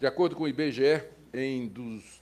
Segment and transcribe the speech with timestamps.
[0.00, 1.02] De acordo com o IBGE,
[1.34, 1.72] em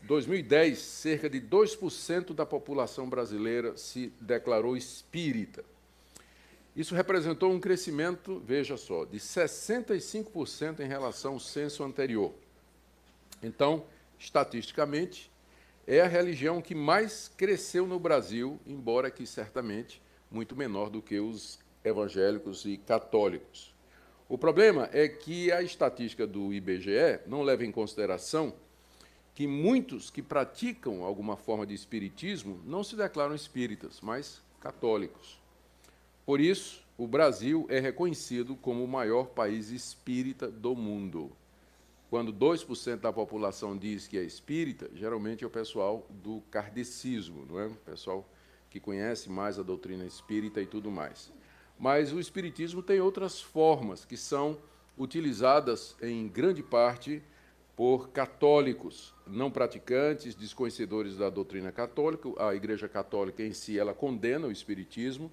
[0.03, 5.63] 2010, cerca de 2% da população brasileira se declarou espírita.
[6.75, 12.33] Isso representou um crescimento, veja só, de 65% em relação ao censo anterior.
[13.43, 13.85] Então,
[14.19, 15.31] estatisticamente,
[15.87, 21.21] é a religião que mais cresceu no Brasil, embora que certamente muito menor do que
[21.21, 23.76] os evangélicos e católicos.
[24.29, 28.53] O problema é que a estatística do IBGE não leva em consideração
[29.35, 35.39] que muitos que praticam alguma forma de espiritismo não se declaram espíritas, mas católicos.
[36.25, 41.31] Por isso, o Brasil é reconhecido como o maior país espírita do mundo.
[42.11, 47.61] Quando 2% da população diz que é espírita, geralmente é o pessoal do kardecismo, não
[47.61, 47.67] é?
[47.67, 48.29] O pessoal
[48.71, 51.31] que conhece mais a doutrina espírita e tudo mais.
[51.79, 54.59] Mas o espiritismo tem outras formas que são
[54.97, 57.23] utilizadas em grande parte
[57.77, 62.29] por católicos não praticantes, desconhecedores da doutrina católica.
[62.39, 65.31] A Igreja Católica em si ela condena o espiritismo,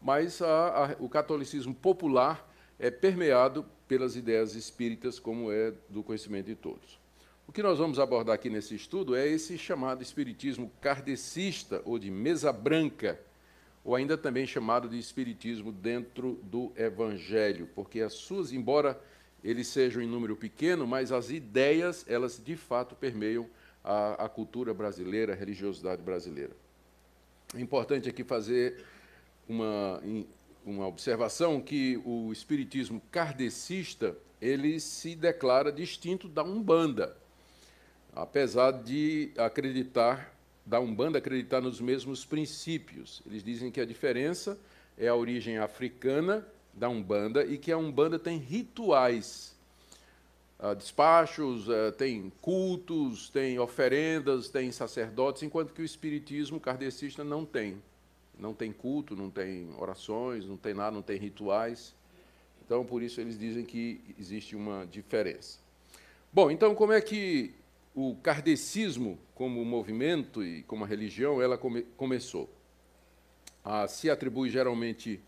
[0.00, 2.46] mas a, a, o catolicismo popular
[2.78, 6.98] é permeado pelas ideias espíritas, como é do conhecimento de todos.
[7.48, 12.10] O que nós vamos abordar aqui nesse estudo é esse chamado espiritismo kardecista ou de
[12.10, 13.18] mesa branca,
[13.86, 19.00] ou ainda também chamado de espiritismo dentro do evangelho, porque as suas, embora
[19.44, 23.48] eles sejam em número pequeno, mas as ideias, elas de fato permeiam
[23.84, 26.50] a, a cultura brasileira, a religiosidade brasileira.
[27.54, 28.84] É importante aqui fazer
[29.48, 30.02] uma,
[30.64, 37.16] uma observação que o espiritismo kardecista ele se declara distinto da Umbanda,
[38.12, 40.35] apesar de acreditar
[40.66, 43.22] da Umbanda acreditar nos mesmos princípios.
[43.24, 44.58] Eles dizem que a diferença
[44.98, 49.54] é a origem africana da Umbanda e que a Umbanda tem rituais,
[50.58, 57.44] uh, despachos, uh, tem cultos, tem oferendas, tem sacerdotes, enquanto que o espiritismo kardecista não
[57.44, 57.80] tem.
[58.38, 61.94] Não tem culto, não tem orações, não tem nada, não tem rituais.
[62.64, 65.58] Então, por isso, eles dizem que existe uma diferença.
[66.32, 67.54] Bom, então, como é que
[67.96, 72.46] o kardecismo, como movimento e como religião, ela come, começou.
[73.64, 75.18] Ah, se atribui geralmente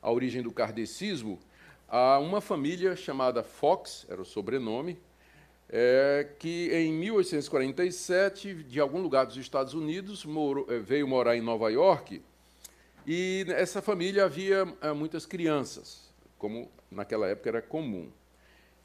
[0.00, 1.38] a origem do kardecismo
[1.86, 4.98] a uma família chamada Fox, era o sobrenome,
[5.68, 10.24] é, que em 1847, de algum lugar dos Estados Unidos,
[10.68, 12.22] é, veio morar em Nova York,
[13.06, 18.10] e essa família havia é, muitas crianças, como naquela época era comum.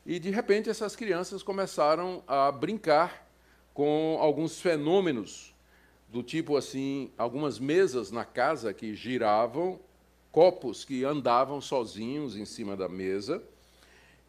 [0.05, 3.28] E, de repente, essas crianças começaram a brincar
[3.73, 5.53] com alguns fenômenos
[6.09, 9.79] do tipo assim, algumas mesas na casa que giravam,
[10.31, 13.43] copos que andavam sozinhos em cima da mesa.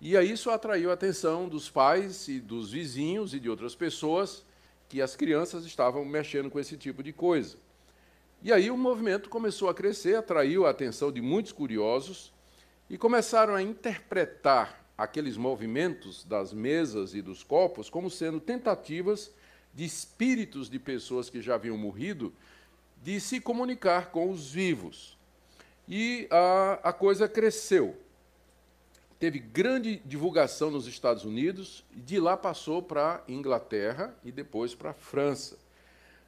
[0.00, 4.44] E aí isso atraiu a atenção dos pais e dos vizinhos e de outras pessoas
[4.88, 7.56] que as crianças estavam mexendo com esse tipo de coisa.
[8.42, 12.32] E aí o movimento começou a crescer, atraiu a atenção de muitos curiosos
[12.88, 19.32] e começaram a interpretar aqueles movimentos das mesas e dos copos como sendo tentativas
[19.72, 22.34] de espíritos de pessoas que já haviam morrido,
[23.02, 25.16] de se comunicar com os vivos.
[25.88, 27.96] E a, a coisa cresceu.
[29.18, 34.90] Teve grande divulgação nos Estados Unidos, de lá passou para a Inglaterra e depois para
[34.90, 35.56] a França.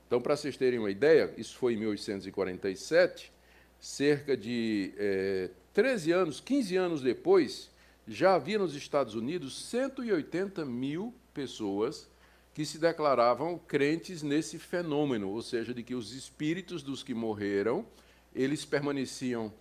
[0.07, 3.31] Então, para vocês terem uma ideia, isso foi em 1847,
[3.79, 7.72] cerca de é, 13 anos, 15 anos depois,
[8.07, 12.11] já havia nos Estados Unidos 180 mil pessoas
[12.53, 17.87] que se declaravam crentes nesse fenômeno, ou seja, de que os espíritos dos que morreram,
[18.35, 19.53] eles permaneciam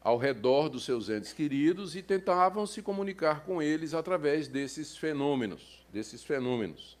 [0.00, 5.84] ao redor dos seus entes queridos e tentavam se comunicar com eles através desses fenômenos,
[5.92, 6.96] desses fenômenos.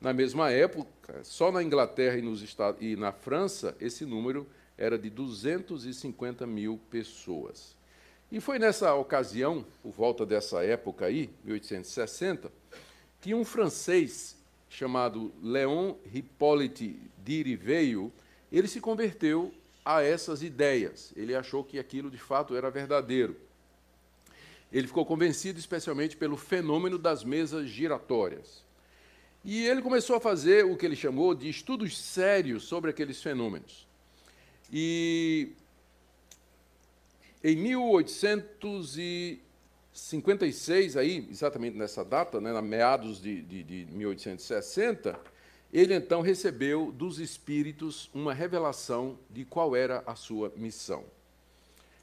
[0.00, 4.46] Na mesma época, só na Inglaterra e, nos Estados, e na França, esse número
[4.78, 7.76] era de 250 mil pessoas.
[8.32, 12.50] E foi nessa ocasião, por volta dessa época aí, 1860,
[13.20, 14.38] que um francês
[14.70, 18.10] chamado Léon Hippolyte Diriveio,
[18.50, 19.52] ele se converteu
[19.84, 21.12] a essas ideias.
[21.14, 23.36] Ele achou que aquilo de fato era verdadeiro.
[24.72, 28.64] Ele ficou convencido especialmente pelo fenômeno das mesas giratórias.
[29.44, 33.86] E ele começou a fazer o que ele chamou de estudos sérios sobre aqueles fenômenos.
[34.72, 35.52] E
[37.42, 38.96] em 1800
[39.92, 45.18] 56, aí, exatamente nessa data, né, na meados de, de, de 1860,
[45.72, 51.04] ele então recebeu dos espíritos uma revelação de qual era a sua missão.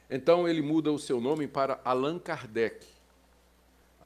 [0.10, 2.86] Então ele muda o seu nome para Allan Kardec.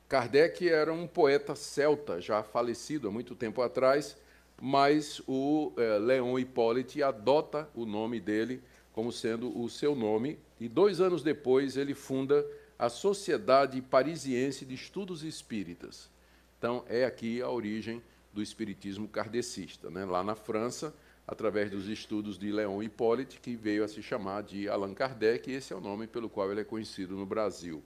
[0.08, 4.16] Kardec era um poeta celta, já falecido há muito tempo atrás,
[4.62, 8.62] mas o é, Leon Hippolyte adota o nome dele
[8.94, 12.50] como sendo o seu nome, e dois anos depois ele funda
[12.80, 16.10] a Sociedade Parisiense de Estudos Espíritas.
[16.58, 18.02] Então, é aqui a origem
[18.32, 20.06] do espiritismo kardecista, né?
[20.06, 20.96] lá na França,
[21.28, 25.56] através dos estudos de Leon Hippolyte, que veio a se chamar de Allan Kardec, e
[25.56, 27.84] esse é o nome pelo qual ele é conhecido no Brasil.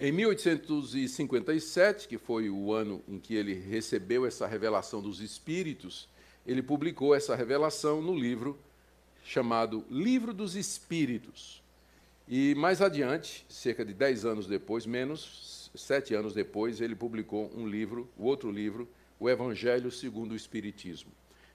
[0.00, 6.08] Em 1857, que foi o ano em que ele recebeu essa revelação dos espíritos,
[6.46, 8.58] ele publicou essa revelação no livro
[9.22, 11.62] chamado Livro dos Espíritos.
[12.28, 17.66] E mais adiante, cerca de dez anos depois, menos sete anos depois, ele publicou um
[17.66, 18.88] livro, o outro livro,
[19.18, 21.10] O Evangelho segundo o Espiritismo.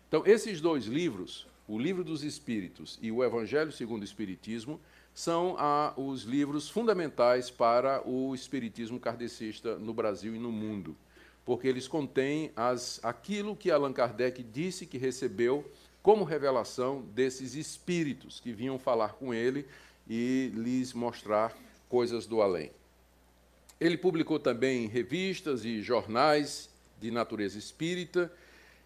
[0.08, 4.80] Então, esses dois livros, o Livro dos Espíritos e o Evangelho segundo o Espiritismo,
[5.14, 10.96] são ah, os livros fundamentais para o espiritismo kardecista no Brasil e no mundo,
[11.44, 15.66] porque eles contêm as, aquilo que Allan Kardec disse que recebeu
[16.08, 19.68] como revelação desses espíritos que vinham falar com ele
[20.08, 21.54] e lhes mostrar
[21.90, 22.72] coisas do além.
[23.78, 28.32] Ele publicou também revistas e jornais de natureza espírita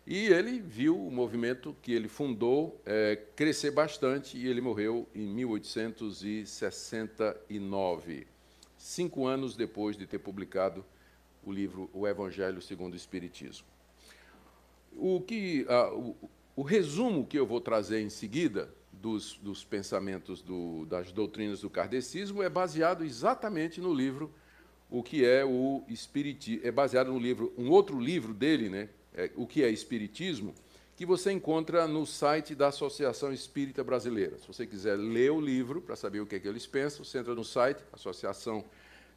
[0.03, 5.27] e ele viu o movimento que ele fundou é, crescer bastante e ele morreu em
[5.27, 8.25] 1869,
[8.79, 10.83] cinco anos depois de ter publicado
[11.45, 13.67] o livro O Evangelho segundo o Espiritismo.
[14.97, 16.15] O, que, o,
[16.55, 21.69] o, resumo que eu vou trazer em seguida dos, dos pensamentos do, das doutrinas do
[21.69, 24.31] kardecismo é baseado exatamente no livro
[24.89, 29.31] o que é o espiritismo, é baseado no livro, um outro livro dele, né, é,
[29.35, 30.53] o que é Espiritismo,
[30.95, 34.37] que você encontra no site da Associação Espírita Brasileira.
[34.37, 37.17] Se você quiser ler o livro para saber o que, é que eles pensam, você
[37.17, 38.63] entra no site, Associação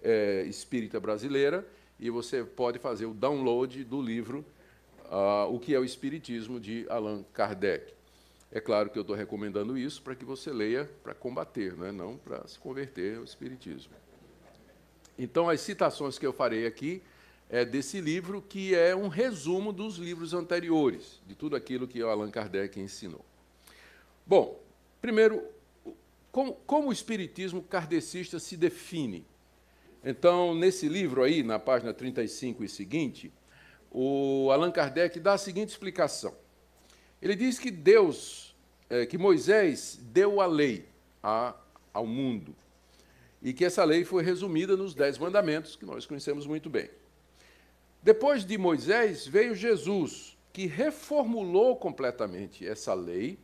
[0.02, 1.66] é, Espírita Brasileira,
[1.98, 4.44] e você pode fazer o download do livro
[5.14, 7.94] uh, O que é o Espiritismo, de Allan Kardec.
[8.50, 11.92] É claro que eu estou recomendando isso para que você leia para combater, não, é?
[11.92, 13.92] não para se converter ao Espiritismo.
[15.18, 17.02] Então, as citações que eu farei aqui
[17.48, 22.30] é, desse livro, que é um resumo dos livros anteriores, de tudo aquilo que Allan
[22.30, 23.24] Kardec ensinou.
[24.26, 24.60] Bom,
[25.00, 25.42] primeiro,
[26.32, 29.24] como, como o espiritismo kardecista se define?
[30.04, 33.32] Então, nesse livro aí, na página 35 e seguinte,
[33.96, 36.34] o Allan Kardec dá a seguinte explicação.
[37.22, 38.54] Ele diz que Deus,
[38.90, 40.88] é, que Moisés deu a lei
[41.22, 41.54] a,
[41.92, 42.56] ao mundo,
[43.40, 46.90] e que essa lei foi resumida nos Dez Mandamentos, que nós conhecemos muito bem.
[48.02, 53.38] Depois de Moisés veio Jesus, que reformulou completamente essa lei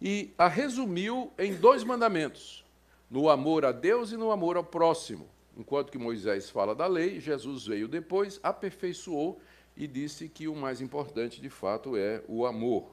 [0.00, 2.64] e a resumiu em dois mandamentos:
[3.10, 5.28] no amor a Deus e no amor ao próximo.
[5.56, 9.38] Enquanto que Moisés fala da lei, Jesus veio depois, aperfeiçoou
[9.76, 12.90] e disse que o mais importante de fato é o amor.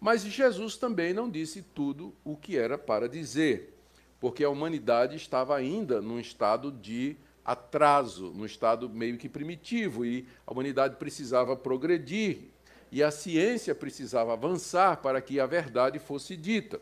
[0.00, 3.76] Mas Jesus também não disse tudo o que era para dizer,
[4.18, 10.26] porque a humanidade estava ainda num estado de atraso, no estado meio que primitivo, e
[10.46, 12.48] a humanidade precisava progredir,
[12.90, 16.80] e a ciência precisava avançar para que a verdade fosse dita.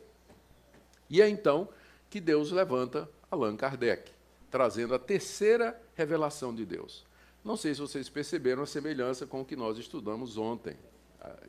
[1.11, 1.69] E é então
[2.09, 4.13] que Deus levanta Allan Kardec,
[4.51, 7.08] trazendo a terceira revelação de Deus.
[7.45, 10.77] Não sei se vocês perceberam a semelhança com o que nós estudamos ontem,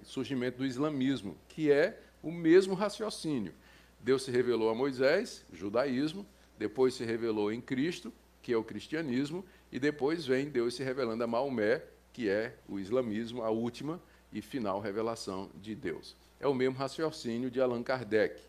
[0.02, 3.54] o surgimento do islamismo, que é o mesmo raciocínio.
[4.00, 6.26] Deus se revelou a Moisés, judaísmo,
[6.58, 11.24] depois se revelou em Cristo, que é o cristianismo, e depois vem Deus se revelando
[11.24, 16.16] a Maomé, que é o islamismo, a última e final revelação de Deus.
[16.40, 18.42] É o mesmo raciocínio de Allan Kardec.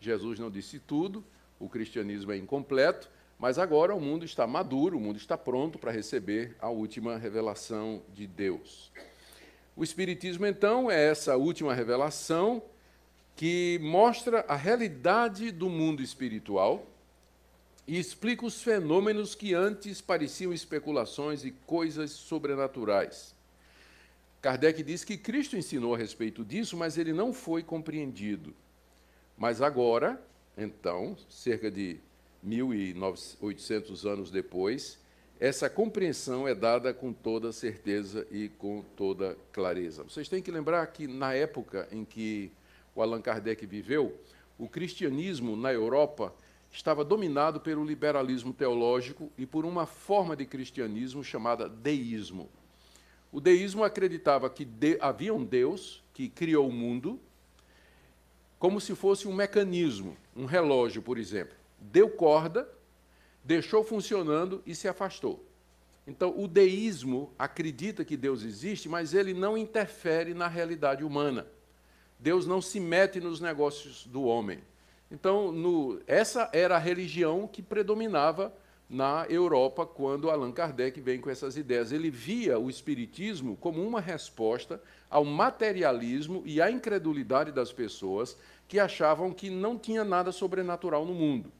[0.00, 1.24] Jesus não disse tudo,
[1.58, 3.08] o cristianismo é incompleto,
[3.38, 8.02] mas agora o mundo está maduro, o mundo está pronto para receber a última revelação
[8.14, 8.90] de Deus.
[9.76, 12.62] O Espiritismo, então, é essa última revelação
[13.34, 16.86] que mostra a realidade do mundo espiritual
[17.86, 23.34] e explica os fenômenos que antes pareciam especulações e coisas sobrenaturais.
[24.40, 28.54] Kardec diz que Cristo ensinou a respeito disso, mas ele não foi compreendido.
[29.36, 30.20] Mas agora,
[30.56, 32.00] então, cerca de
[32.46, 34.98] 1800 anos depois,
[35.38, 40.04] essa compreensão é dada com toda certeza e com toda clareza.
[40.04, 42.50] Vocês têm que lembrar que na época em que
[42.94, 44.18] o Allan Kardec viveu,
[44.58, 46.32] o cristianismo na Europa
[46.70, 52.48] estava dominado pelo liberalismo teológico e por uma forma de cristianismo chamada deísmo.
[53.32, 57.20] O deísmo acreditava que de, havia um Deus que criou o mundo
[58.58, 61.54] como se fosse um mecanismo, um relógio, por exemplo.
[61.78, 62.68] Deu corda,
[63.44, 65.44] deixou funcionando e se afastou.
[66.06, 71.46] Então, o deísmo acredita que Deus existe, mas ele não interfere na realidade humana.
[72.18, 74.60] Deus não se mete nos negócios do homem.
[75.10, 78.52] Então, no, essa era a religião que predominava
[78.88, 81.90] na Europa quando Allan Kardec vem com essas ideias.
[81.90, 84.80] Ele via o espiritismo como uma resposta
[85.10, 88.36] ao materialismo e à incredulidade das pessoas
[88.68, 91.52] que achavam que não tinha nada sobrenatural no mundo.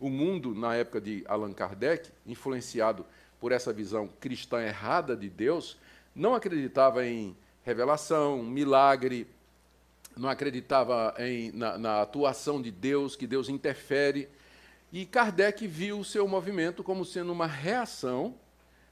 [0.00, 3.04] O mundo, na época de Allan Kardec, influenciado
[3.40, 5.76] por essa visão cristã errada de Deus,
[6.14, 9.26] não acreditava em revelação, milagre,
[10.16, 14.28] não acreditava em, na, na atuação de Deus, que Deus interfere.
[14.92, 18.34] E Kardec viu o seu movimento como sendo uma reação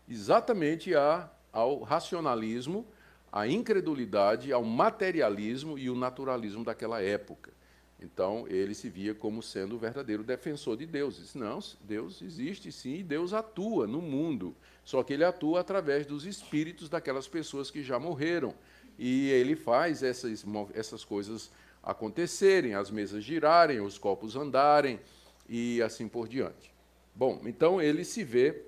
[0.08, 2.86] exatamente a, ao racionalismo,
[3.32, 7.55] à incredulidade, ao materialismo e o naturalismo daquela época.
[7.98, 11.16] Então, ele se via como sendo o verdadeiro defensor de Deus.
[11.16, 14.54] Disse, não, Deus existe sim e Deus atua no mundo.
[14.84, 18.54] Só que ele atua através dos espíritos daquelas pessoas que já morreram.
[18.98, 21.50] E ele faz essas, essas coisas
[21.82, 25.00] acontecerem, as mesas girarem, os copos andarem
[25.48, 26.74] e assim por diante.
[27.14, 28.62] Bom, então ele se vê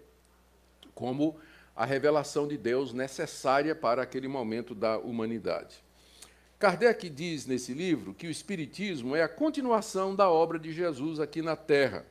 [0.94, 1.36] como
[1.76, 5.82] a revelação de Deus necessária para aquele momento da humanidade.
[6.58, 11.40] Kardec diz nesse livro que o Espiritismo é a continuação da obra de Jesus aqui
[11.40, 12.04] na Terra,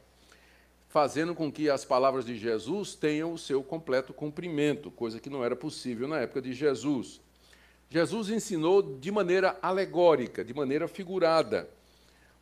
[0.88, 5.44] fazendo com que as palavras de Jesus tenham o seu completo cumprimento, coisa que não
[5.44, 7.20] era possível na época de Jesus.
[7.90, 11.70] Jesus ensinou de maneira alegórica, de maneira figurada,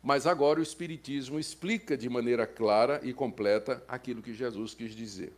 [0.00, 5.32] mas agora o Espiritismo explica de maneira clara e completa aquilo que Jesus quis dizer.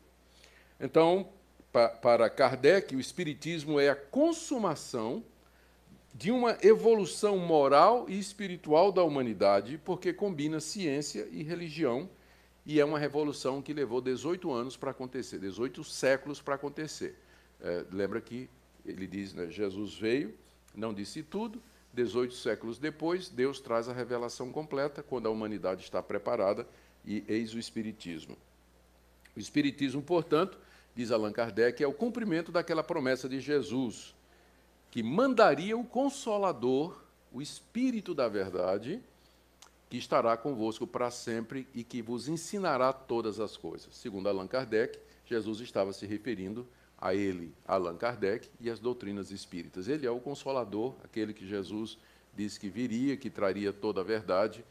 [0.78, 1.30] Então,
[1.72, 5.24] para Kardec, o Espiritismo é a consumação
[6.18, 12.10] de uma evolução moral e espiritual da humanidade, porque combina ciência e religião,
[12.66, 17.14] e é uma revolução que levou 18 anos para acontecer, 18 séculos para acontecer.
[17.60, 18.50] É, lembra que
[18.84, 20.34] ele diz, né, Jesus veio,
[20.74, 21.62] não disse tudo,
[21.94, 26.66] 18 séculos depois, Deus traz a revelação completa, quando a humanidade está preparada,
[27.06, 28.36] e eis o Espiritismo.
[29.36, 30.58] O Espiritismo, portanto,
[30.96, 34.17] diz Allan Kardec, é o cumprimento daquela promessa de Jesus,
[34.90, 36.98] que mandaria o Consolador,
[37.32, 39.00] o Espírito da Verdade,
[39.88, 43.96] que estará convosco para sempre e que vos ensinará todas as coisas.
[43.96, 46.66] Segundo Allan Kardec, Jesus estava se referindo
[47.00, 49.88] a ele, Allan Kardec, e as doutrinas espíritas.
[49.88, 51.96] Ele é o Consolador, aquele que Jesus
[52.34, 54.64] disse que viria, que traria toda a verdade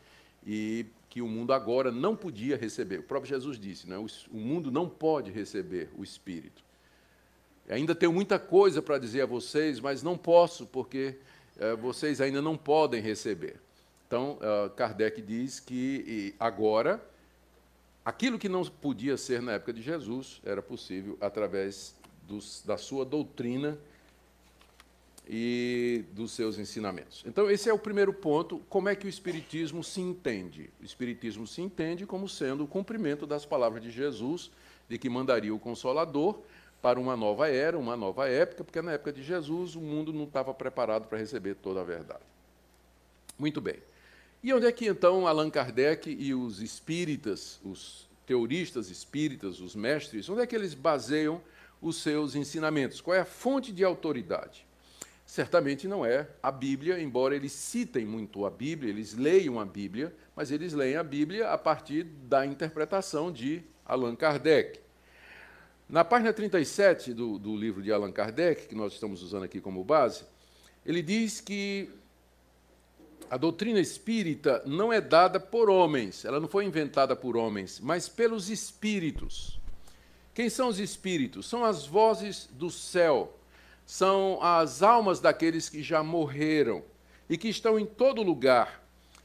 [0.46, 3.00] e que o mundo agora não podia receber.
[3.00, 3.98] O próprio Jesus disse, né?
[3.98, 6.64] o mundo não pode receber o Espírito.
[7.68, 11.16] Ainda tenho muita coisa para dizer a vocês, mas não posso, porque
[11.60, 13.60] eh, vocês ainda não podem receber.
[14.08, 17.04] Então, uh, Kardec diz que agora,
[18.06, 21.94] aquilo que não podia ser na época de Jesus, era possível através
[22.26, 23.78] dos, da sua doutrina
[25.30, 27.22] e dos seus ensinamentos.
[27.28, 28.60] Então, esse é o primeiro ponto.
[28.70, 30.70] Como é que o Espiritismo se entende?
[30.82, 34.50] O Espiritismo se entende como sendo o cumprimento das palavras de Jesus,
[34.88, 36.40] de que mandaria o Consolador
[36.82, 40.24] para uma nova era, uma nova época, porque na época de Jesus o mundo não
[40.24, 42.24] estava preparado para receber toda a verdade.
[43.38, 43.78] Muito bem.
[44.44, 50.30] E onde é que então Allan Kardec e os espíritas, os teoristas espíritas, os mestres,
[50.30, 51.42] onde é que eles baseiam
[51.82, 53.02] os seus ensinamentos?
[53.02, 54.66] Qual é a fonte de autoridade?
[55.26, 60.16] Certamente não é a Bíblia, embora eles citem muito a Bíblia, eles leiam a Bíblia,
[60.36, 64.80] mas eles leem a Bíblia a partir da interpretação de Allan Kardec.
[65.90, 69.86] Na página 37 do, do livro de Allan Kardec, que nós estamos usando aqui como
[69.86, 70.26] base,
[70.86, 71.90] ele diz que
[73.30, 78.10] a doutrina espírita não é dada por homens, ela não foi inventada por homens, mas
[78.10, 79.62] pelos espíritos.
[80.34, 81.48] Quem são os espíritos?
[81.48, 83.38] São as vozes do céu,
[83.86, 86.84] são as almas daqueles que já morreram
[87.30, 88.84] e que estão em todo lugar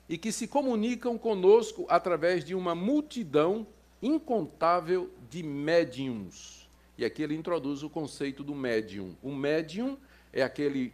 [0.08, 3.66] e que se comunicam conosco através de uma multidão
[4.02, 6.68] incontável de médiums.
[6.98, 9.16] E aqui ele introduz o conceito do médium.
[9.22, 9.96] O médium
[10.32, 10.92] é, aquele,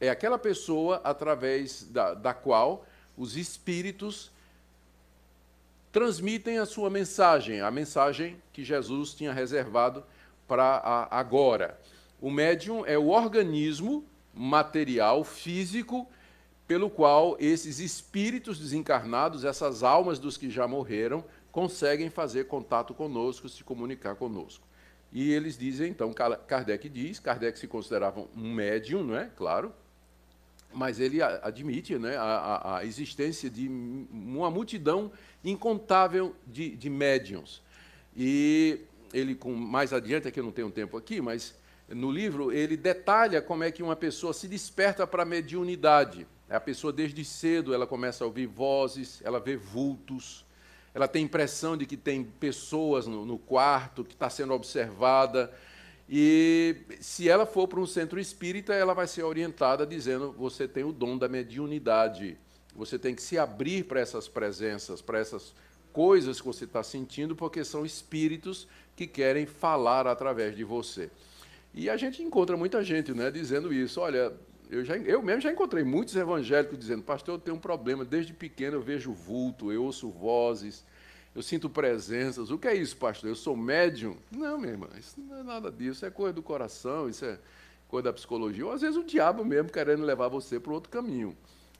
[0.00, 4.32] é aquela pessoa através da, da qual os espíritos
[5.92, 10.04] transmitem a sua mensagem, a mensagem que Jesus tinha reservado
[10.48, 11.78] para agora.
[12.20, 16.08] O médium é o organismo material, físico,
[16.66, 23.48] pelo qual esses espíritos desencarnados, essas almas dos que já morreram, conseguem fazer contato conosco,
[23.48, 24.66] se comunicar conosco.
[25.12, 29.30] E eles dizem, então, Kardec diz, Kardec se considerava um médium, não é?
[29.36, 29.72] Claro,
[30.72, 35.12] mas ele admite né, a, a, existência de uma multidão
[35.44, 37.62] incontável de, de médiums.
[38.16, 38.80] E
[39.12, 41.54] ele com mais adiante, aqui eu não tenho tempo aqui, mas
[41.88, 46.26] no livro ele detalha como é que uma pessoa se desperta para a mediunidade.
[46.50, 50.44] A pessoa desde cedo ela começa a ouvir vozes, ela vê vultos,
[50.94, 55.52] ela tem impressão de que tem pessoas no, no quarto, que está sendo observada.
[56.08, 60.84] E se ela for para um centro espírita, ela vai ser orientada dizendo: você tem
[60.84, 62.38] o dom da mediunidade.
[62.76, 65.52] Você tem que se abrir para essas presenças, para essas
[65.92, 71.10] coisas que você está sentindo, porque são espíritos que querem falar através de você.
[71.72, 74.00] E a gente encontra muita gente né, dizendo isso.
[74.00, 74.32] Olha,
[74.70, 78.32] eu, já, eu mesmo já encontrei muitos evangélicos dizendo, pastor, eu tenho um problema, desde
[78.32, 80.84] pequeno eu vejo vulto, eu ouço vozes,
[81.34, 82.50] eu sinto presenças.
[82.50, 83.28] O que é isso, pastor?
[83.28, 84.16] Eu sou médium?
[84.30, 87.38] Não, minha irmã, isso não é nada disso, é coisa do coração, isso é
[87.88, 88.64] coisa da psicologia.
[88.66, 91.36] Ou às vezes o diabo mesmo querendo levar você para outro caminho.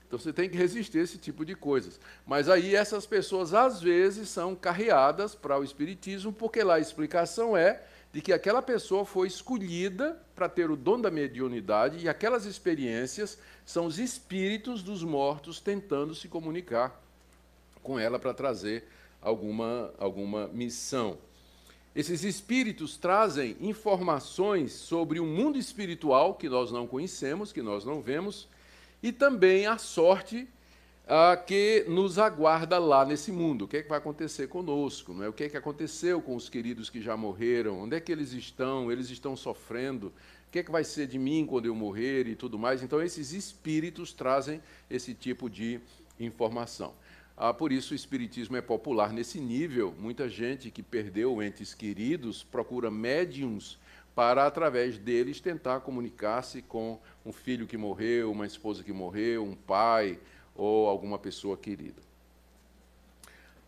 [0.07, 1.99] Então você tem que resistir a esse tipo de coisas.
[2.25, 7.57] Mas aí essas pessoas, às vezes, são carreadas para o Espiritismo, porque lá a explicação
[7.57, 7.83] é
[8.15, 13.37] de que aquela pessoa foi escolhida para ter o dom da mediunidade e aquelas experiências
[13.65, 16.97] são os espíritos dos mortos tentando se comunicar
[17.83, 18.87] com ela para trazer
[19.21, 21.17] alguma, alguma missão.
[21.93, 28.01] Esses espíritos trazem informações sobre o mundo espiritual que nós não conhecemos, que nós não
[28.01, 28.47] vemos,
[29.03, 30.47] e também a sorte
[31.07, 33.65] ah, que nos aguarda lá nesse mundo.
[33.65, 35.13] O que, é que vai acontecer conosco?
[35.13, 35.29] Não é?
[35.29, 37.81] O que, é que aconteceu com os queridos que já morreram?
[37.81, 38.91] Onde é que eles estão?
[38.91, 40.07] Eles estão sofrendo?
[40.47, 42.81] O que, é que vai ser de mim quando eu morrer e tudo mais?
[42.81, 45.79] Então, esses espíritos trazem esse tipo de
[46.19, 46.93] informação.
[47.37, 49.93] Ah, por isso, o espiritismo é popular nesse nível.
[49.99, 53.77] Muita gente que perdeu entes queridos procura médiums
[54.15, 59.53] para, através deles, tentar comunicar-se com um filho que morreu, uma esposa que morreu, um
[59.53, 60.17] pai
[60.55, 62.01] ou alguma pessoa querida.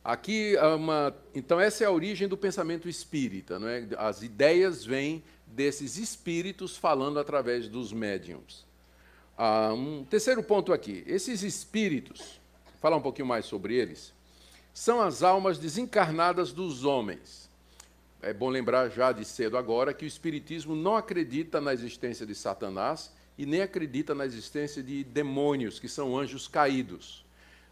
[0.03, 3.60] Aqui, uma, então, essa é a origem do pensamento espírita.
[3.60, 3.88] Não é?
[3.98, 8.65] As ideias vêm desses espíritos falando através dos médiums.
[9.38, 12.39] Ah, um terceiro ponto aqui: esses espíritos,
[12.80, 14.13] falar um pouquinho mais sobre eles,
[14.73, 17.47] são as almas desencarnadas dos homens
[18.21, 22.34] é bom lembrar já de cedo agora que o Espiritismo não acredita na existência de
[22.34, 27.26] Satanás e nem acredita na existência de demônios, que são anjos caídos.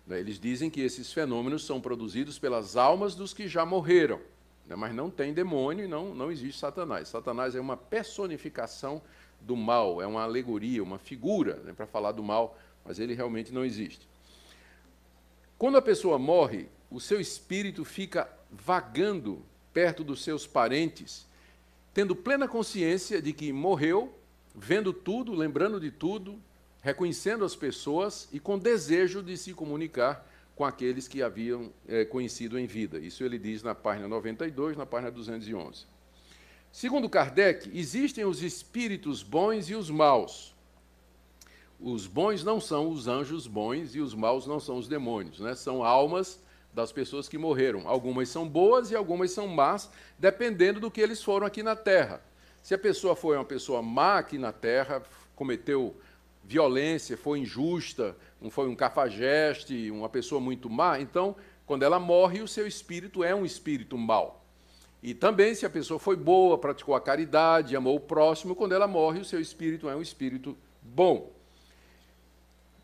[0.06, 4.22] Né, eles dizem que esses fenômenos são produzidos pelas almas dos que já morreram,
[4.68, 7.08] né, mas não tem demônio e não, não existe Satanás.
[7.08, 9.02] Satanás é uma personificação
[9.42, 13.52] do mal, é uma alegoria, uma figura né, para falar do mal, mas ele realmente
[13.52, 14.08] não existe.
[15.58, 21.26] Quando a pessoa morre, o seu espírito fica vagando perto dos seus parentes,
[21.94, 24.14] tendo plena consciência de que morreu,
[24.56, 26.40] vendo tudo, lembrando de tudo,
[26.82, 32.58] reconhecendo as pessoas e com desejo de se comunicar com aqueles que haviam é, conhecido
[32.58, 32.98] em vida.
[33.00, 35.86] Isso ele diz na página 92, na página 211.
[36.72, 40.54] Segundo Kardec, existem os espíritos bons e os maus.
[41.80, 45.56] Os bons não são os anjos bons e os maus não são os demônios, né?
[45.56, 46.40] são almas
[46.74, 47.88] das pessoas que morreram.
[47.88, 49.90] Algumas são boas e algumas são más,
[50.20, 52.22] dependendo do que eles foram aqui na Terra.
[52.66, 55.04] Se a pessoa foi uma pessoa má aqui na Terra,
[55.36, 55.96] cometeu
[56.44, 58.18] violência, foi injusta,
[58.50, 61.36] foi um cafajeste, uma pessoa muito má, então,
[61.68, 64.44] quando ela morre, o seu espírito é um espírito mau.
[65.04, 68.88] E também, se a pessoa foi boa, praticou a caridade, amou o próximo, quando ela
[68.88, 71.32] morre, o seu espírito é um espírito bom.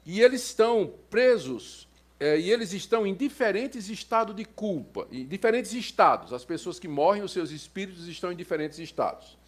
[0.05, 1.87] E eles estão presos
[2.19, 6.33] é, e eles estão em diferentes estados de culpa, em diferentes estados.
[6.33, 9.40] As pessoas que morrem, os seus espíritos estão em diferentes estados.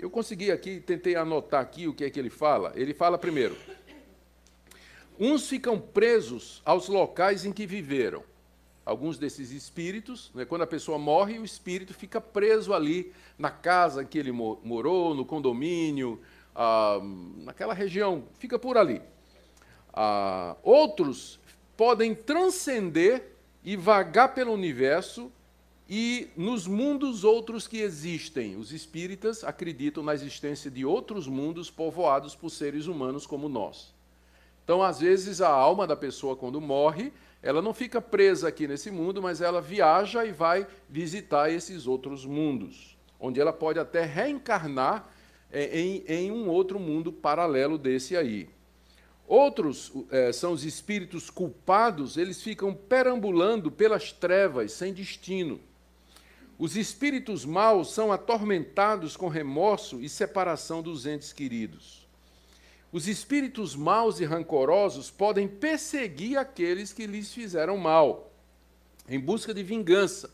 [0.00, 2.72] Eu consegui aqui, tentei anotar aqui o que é que ele fala.
[2.74, 3.54] Ele fala primeiro:
[5.18, 8.24] uns ficam presos aos locais em que viveram.
[8.82, 14.02] Alguns desses espíritos, né, quando a pessoa morre, o espírito fica preso ali na casa
[14.02, 16.18] que ele morou, no condomínio,
[16.56, 16.98] ah,
[17.36, 19.02] naquela região, fica por ali.
[19.92, 21.38] Ah, outros
[21.76, 25.30] podem transcender e vagar pelo universo
[25.92, 28.54] e nos mundos outros que existem.
[28.54, 33.92] Os espíritas acreditam na existência de outros mundos povoados por seres humanos como nós.
[34.62, 38.88] Então, às vezes, a alma da pessoa, quando morre, ela não fica presa aqui nesse
[38.88, 45.12] mundo, mas ela viaja e vai visitar esses outros mundos, onde ela pode até reencarnar
[45.50, 48.48] eh, em, em um outro mundo paralelo desse aí.
[49.26, 55.58] Outros é, são os espíritos culpados, eles ficam perambulando pelas trevas sem destino.
[56.60, 62.06] Os espíritos maus são atormentados com remorso e separação dos entes queridos.
[62.92, 68.30] Os espíritos maus e rancorosos podem perseguir aqueles que lhes fizeram mal,
[69.08, 70.30] em busca de vingança.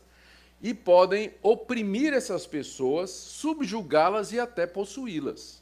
[0.61, 5.61] e podem oprimir essas pessoas, subjugá-las e até possuí-las.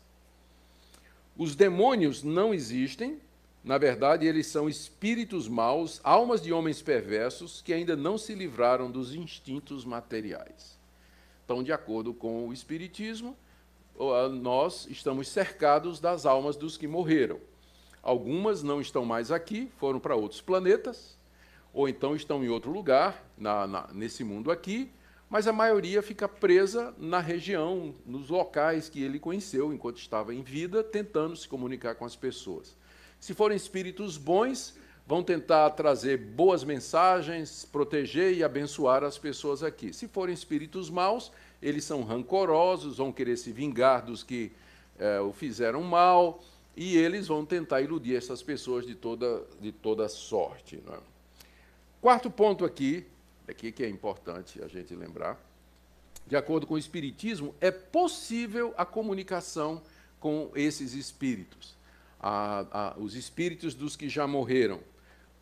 [1.37, 3.19] Os demônios não existem,
[3.65, 8.91] na verdade, eles são espíritos maus, almas de homens perversos que ainda não se livraram
[8.91, 10.77] dos instintos materiais.
[11.43, 13.35] Então, de acordo com o Espiritismo,
[14.39, 17.39] nós estamos cercados das almas dos que morreram.
[18.03, 21.17] Algumas não estão mais aqui, foram para outros planetas,
[21.73, 24.91] ou então estão em outro lugar, na, na, nesse mundo aqui,
[25.27, 30.43] mas a maioria fica presa na região, nos locais que ele conheceu enquanto estava em
[30.43, 32.77] vida, tentando se comunicar com as pessoas.
[33.19, 34.75] Se forem espíritos bons,
[35.07, 39.93] vão tentar trazer boas mensagens, proteger e abençoar as pessoas aqui.
[39.93, 44.51] Se forem espíritos maus, eles são rancorosos, vão querer se vingar dos que
[44.97, 46.43] é, o fizeram mal,
[46.75, 50.77] e eles vão tentar iludir essas pessoas de toda, de toda sorte.
[50.85, 50.97] Né?
[52.01, 53.05] Quarto ponto aqui,
[53.47, 55.39] aqui que é importante a gente lembrar,
[56.27, 59.81] de acordo com o Espiritismo, é possível a comunicação
[60.19, 61.74] com esses espíritos,
[62.27, 64.79] a, a, os espíritos dos que já morreram,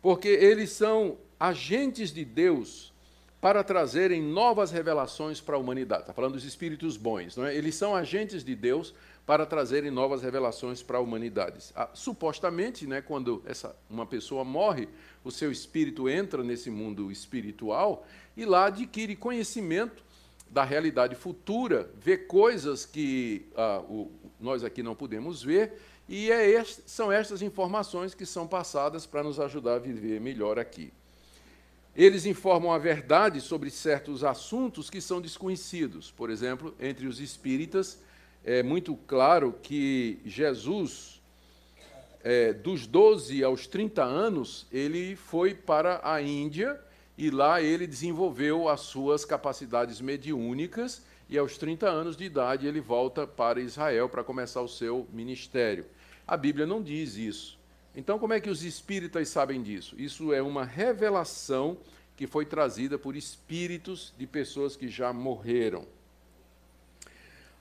[0.02, 2.92] porque eles são agentes de Deus
[3.40, 6.02] para trazerem novas revelações para a humanidade.
[6.02, 7.56] Está falando dos espíritos bons, não é?
[7.56, 8.94] Eles são agentes de Deus
[9.24, 11.72] para trazerem novas revelações para a humanidade.
[11.74, 14.86] Ah, supostamente, né, quando essa, uma pessoa morre,
[15.24, 20.04] o seu espírito entra nesse mundo espiritual e lá adquire conhecimento
[20.50, 25.72] da realidade futura, vê coisas que ah, o, nós aqui não podemos ver,
[26.08, 30.58] e é este, são estas informações que são passadas para nos ajudar a viver melhor
[30.58, 30.92] aqui.
[31.96, 36.10] Eles informam a verdade sobre certos assuntos que são desconhecidos.
[36.10, 37.98] Por exemplo, entre os espíritas,
[38.44, 41.22] é muito claro que Jesus,
[42.22, 46.78] é, dos 12 aos 30 anos, ele foi para a Índia
[47.16, 52.80] e lá ele desenvolveu as suas capacidades mediúnicas e aos 30 anos de idade ele
[52.80, 55.86] volta para Israel para começar o seu ministério.
[56.26, 57.58] A Bíblia não diz isso.
[57.96, 59.94] Então, como é que os espíritas sabem disso?
[59.98, 61.78] Isso é uma revelação
[62.16, 65.86] que foi trazida por espíritos de pessoas que já morreram.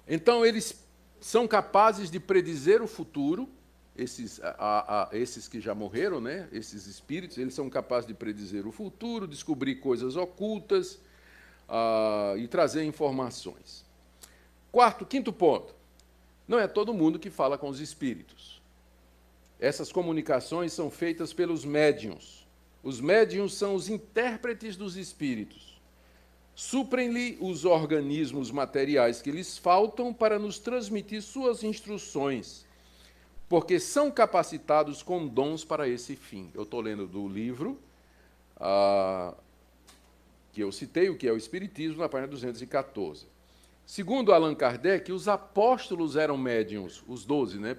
[0.08, 0.84] Então, eles
[1.20, 3.48] são capazes de predizer o futuro,
[3.96, 6.50] esses, a, a, esses que já morreram, né?
[6.52, 11.00] esses espíritos, eles são capazes de predizer o futuro, descobrir coisas ocultas
[11.74, 13.84] uh, e trazer informações.
[14.72, 15.74] Quarto, quinto ponto.
[16.48, 18.62] Não é todo mundo que fala com os espíritos.
[19.60, 22.46] Essas comunicações são feitas pelos médiums.
[22.84, 25.74] Os médiums são os intérpretes dos espíritos
[26.56, 32.66] suprem-lhe os organismos materiais que lhes faltam para nos transmitir suas instruções,
[33.50, 36.52] porque são capacitados com dons para esse fim.
[36.54, 37.80] Eu estou lendo do livro
[38.58, 39.34] ah,
[40.54, 43.26] que eu citei, o que é o Espiritismo, na página 214.
[43.86, 47.76] Segundo Allan Kardec, os apóstolos eram médiums, os doze, né?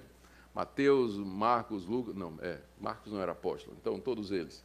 [0.53, 2.13] Mateus, Marcos, Lucas.
[2.15, 4.63] Não, é, Marcos não era apóstolo, então todos eles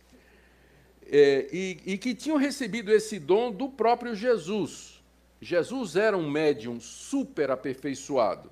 [1.10, 5.02] é, e, e que tinham recebido esse dom do próprio Jesus.
[5.40, 8.50] Jesus era um médium super aperfeiçoado.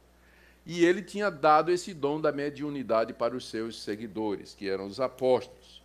[0.66, 5.00] E ele tinha dado esse dom da mediunidade para os seus seguidores, que eram os
[5.00, 5.82] apóstolos.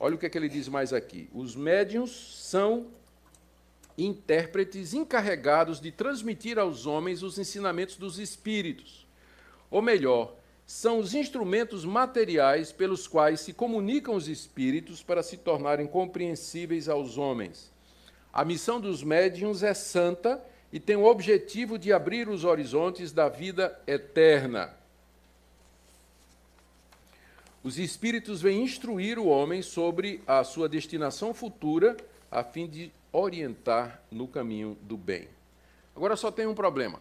[0.00, 1.28] Olha o que, é que ele diz mais aqui.
[1.32, 2.88] Os médiums são
[3.96, 9.06] intérpretes encarregados de transmitir aos homens os ensinamentos dos espíritos.
[9.70, 10.34] Ou melhor,
[10.66, 17.18] são os instrumentos materiais pelos quais se comunicam os espíritos para se tornarem compreensíveis aos
[17.18, 17.70] homens.
[18.32, 23.28] A missão dos médiuns é santa e tem o objetivo de abrir os horizontes da
[23.28, 24.74] vida eterna.
[27.62, 31.96] Os espíritos vêm instruir o homem sobre a sua destinação futura,
[32.34, 35.28] a fim de orientar no caminho do bem.
[35.94, 37.00] Agora só tem um problema.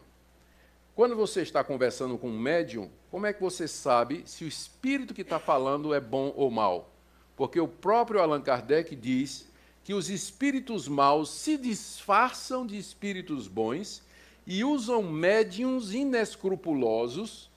[0.96, 5.12] Quando você está conversando com um médium, como é que você sabe se o espírito
[5.12, 6.92] que está falando é bom ou mal?
[7.36, 9.52] Porque o próprio Allan Kardec diz
[9.84, 14.04] que os espíritos maus se disfarçam de espíritos bons
[14.46, 17.50] e usam médiums inescrupulosos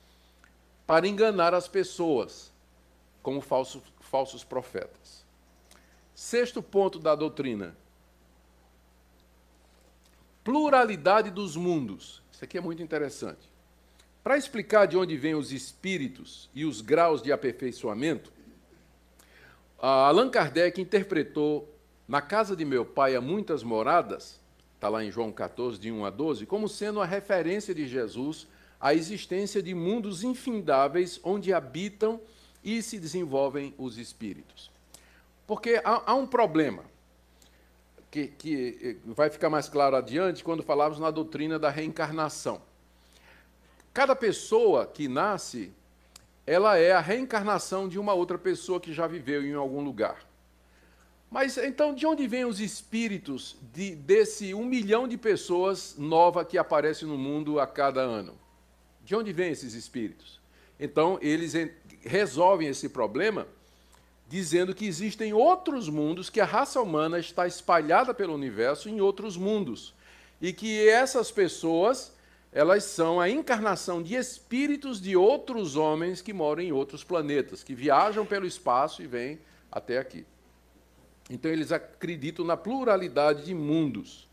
[0.86, 2.50] para enganar as pessoas,
[3.22, 5.25] como falsos, falsos profetas.
[6.16, 7.76] Sexto ponto da doutrina:
[10.42, 12.22] pluralidade dos mundos.
[12.32, 13.46] Isso aqui é muito interessante.
[14.24, 18.32] Para explicar de onde vêm os espíritos e os graus de aperfeiçoamento,
[19.78, 21.70] Allan Kardec interpretou
[22.08, 24.40] na casa de meu pai há muitas moradas,
[24.74, 28.48] está lá em João 14, de 1 a 12, como sendo a referência de Jesus
[28.80, 32.18] à existência de mundos infindáveis onde habitam
[32.64, 34.74] e se desenvolvem os espíritos.
[35.46, 36.84] Porque há, há um problema.
[38.10, 42.62] que, que eh, vai ficar mais claro adiante quando falarmos na doutrina da reencarnação.
[43.92, 45.72] Cada pessoa que nasce,
[46.46, 50.26] ela é a reencarnação de uma outra pessoa que já viveu em algum lugar.
[51.30, 56.56] Mas então, de onde vêm os espíritos de, desse um milhão de pessoas nova que
[56.56, 58.38] aparece no mundo a cada ano?
[59.04, 60.40] De onde vêm esses espíritos?
[60.78, 61.52] Então, eles
[62.02, 63.46] resolvem esse problema
[64.28, 69.36] dizendo que existem outros mundos, que a raça humana está espalhada pelo universo em outros
[69.36, 69.94] mundos.
[70.40, 72.12] E que essas pessoas,
[72.52, 77.74] elas são a encarnação de espíritos de outros homens que moram em outros planetas, que
[77.74, 79.38] viajam pelo espaço e vêm
[79.70, 80.26] até aqui.
[81.30, 84.28] Então eles acreditam na pluralidade de mundos.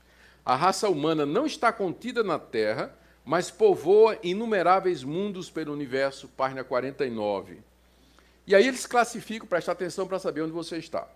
[0.46, 6.64] A raça humana não está contida na Terra, mas povoa inumeráveis mundos pelo universo, página
[6.64, 7.60] 49.
[8.46, 11.08] E aí eles classificam, presta atenção para saber onde você está.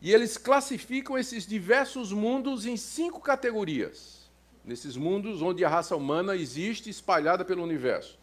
[0.00, 4.30] E eles classificam esses diversos mundos em cinco categorias.
[4.64, 8.18] Nesses mundos onde a raça humana existe espalhada pelo universo.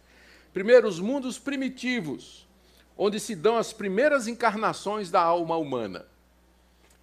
[0.53, 2.47] Primeiro, os mundos primitivos,
[2.97, 6.05] onde se dão as primeiras encarnações da alma humana.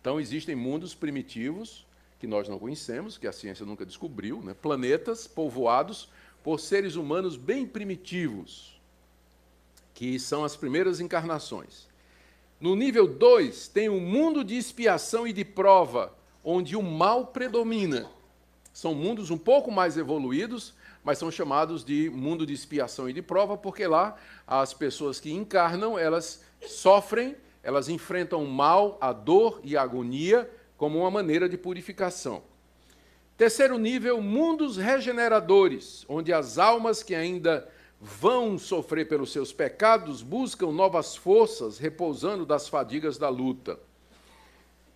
[0.00, 1.86] Então, existem mundos primitivos
[2.18, 4.54] que nós não conhecemos, que a ciência nunca descobriu, né?
[4.54, 6.08] planetas povoados
[6.42, 8.77] por seres humanos bem primitivos
[9.98, 11.88] que são as primeiras encarnações.
[12.60, 18.08] No nível 2, tem um mundo de expiação e de prova, onde o mal predomina.
[18.72, 23.20] São mundos um pouco mais evoluídos, mas são chamados de mundo de expiação e de
[23.20, 24.14] prova, porque lá
[24.46, 30.48] as pessoas que encarnam, elas sofrem, elas enfrentam o mal, a dor e a agonia
[30.76, 32.44] como uma maneira de purificação.
[33.36, 37.68] Terceiro nível, mundos regeneradores, onde as almas que ainda
[38.00, 43.78] vão sofrer pelos seus pecados, buscam novas forças, repousando das fadigas da luta.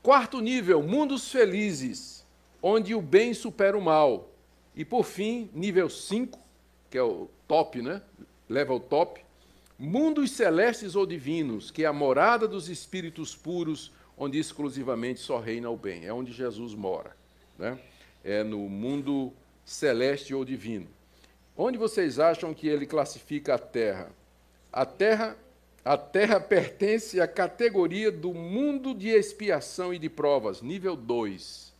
[0.02, 2.24] Quarto nível, mundos felizes,
[2.62, 4.30] onde o bem supera o mal.
[4.74, 6.38] E por fim, nível 5,
[6.90, 8.02] que é o top, né?
[8.48, 9.24] Leva ao top.
[9.78, 15.68] Mundos celestes ou divinos, que é a morada dos espíritos puros, onde exclusivamente só reina
[15.70, 16.04] o bem.
[16.04, 17.16] É onde Jesus mora.
[17.58, 17.78] Né?
[18.22, 19.32] É no mundo
[19.64, 20.88] celeste ou divino.
[21.56, 24.10] Onde vocês acham que ele classifica a Terra?
[24.72, 25.36] A Terra,
[25.84, 31.72] a Terra pertence à categoria do mundo de expiação e de provas, nível 2.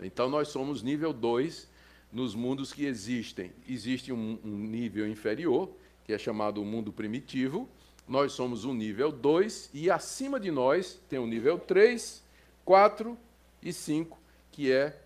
[0.00, 1.68] Então nós somos nível 2
[2.10, 3.52] nos mundos que existem.
[3.68, 5.70] Existe um, um nível inferior,
[6.04, 7.68] que é chamado o mundo primitivo.
[8.08, 12.22] Nós somos um nível 2 e acima de nós tem o nível 3,
[12.64, 13.18] 4
[13.62, 14.18] e 5,
[14.50, 14.98] que é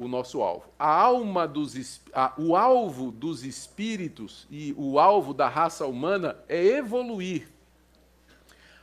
[0.00, 0.64] o nosso alvo.
[0.78, 6.64] A alma dos a, o alvo dos espíritos e o alvo da raça humana é
[6.64, 7.48] evoluir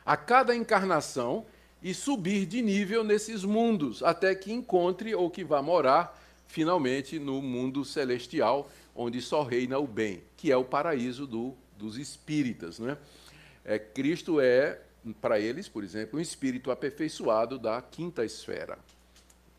[0.06, 1.44] a cada encarnação
[1.82, 7.42] e subir de nível nesses mundos, até que encontre ou que vá morar finalmente no
[7.42, 12.78] mundo celestial, onde só reina o bem, que é o paraíso do, dos espíritas.
[12.78, 12.96] Né?
[13.64, 14.80] É, Cristo é,
[15.20, 18.78] para eles, por exemplo, um espírito aperfeiçoado da quinta esfera.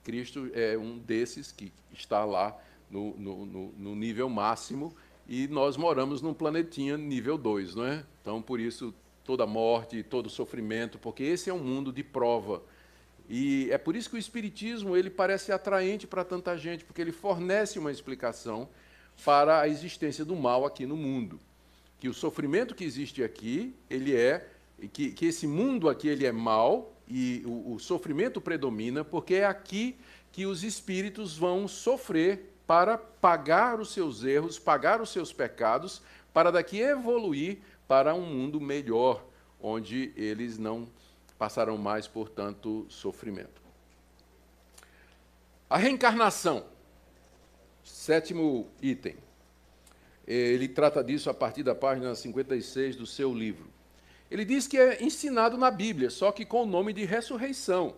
[0.10, 2.58] Cristo é um desses que está lá
[2.90, 3.46] no, no,
[3.78, 4.92] no, nível máximo
[5.28, 8.04] e nós moramos num planetinha nível 2, não é?
[8.20, 8.92] Então, por isso,
[9.24, 12.64] toda morte, todo sofrimento, porque esse é um mundo de prova.
[13.30, 17.12] E é por isso que o Espiritismo ele parece atraente para tanta gente, porque ele
[17.12, 18.68] fornece uma explicação
[19.24, 21.40] para a existência do mal aqui no mundo.
[22.00, 24.50] Que o sofrimento que existe aqui, ele é
[24.92, 29.46] que, que esse mundo aqui ele é mal, e o, o sofrimento predomina, porque é
[29.46, 29.98] aqui
[30.32, 36.52] que os espíritos vão sofrer para pagar os seus erros, pagar os seus pecados, para
[36.52, 39.26] daqui evoluir para um mundo melhor,
[39.60, 40.88] onde eles não
[41.38, 43.60] passarão mais por tanto sofrimento.
[45.70, 46.66] A reencarnação,
[47.84, 49.18] sétimo item.
[50.28, 53.69] Ele trata disso a partir da página 56 do seu livro.
[54.30, 57.96] Ele diz que é ensinado na Bíblia, só que com o nome de ressurreição.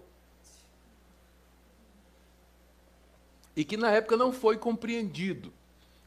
[3.56, 5.52] E que na época não foi compreendido.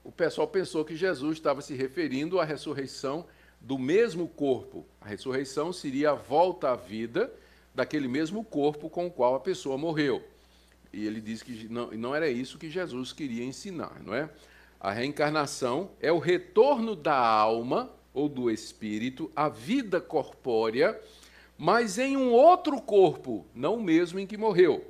[0.02, 3.26] O pessoal pensou que Jesus estava se referindo à ressurreição
[3.60, 4.86] do mesmo corpo.
[5.00, 7.32] A ressurreição seria a volta à vida
[7.74, 10.22] daquele mesmo corpo com o qual a pessoa morreu.
[10.92, 14.30] E ele diz que não, não era isso que Jesus queria ensinar, não é?
[14.78, 20.98] A reencarnação é o retorno da alma ou do espírito, a vida corpórea,
[21.58, 24.84] mas em um outro corpo, não o mesmo em que morreu.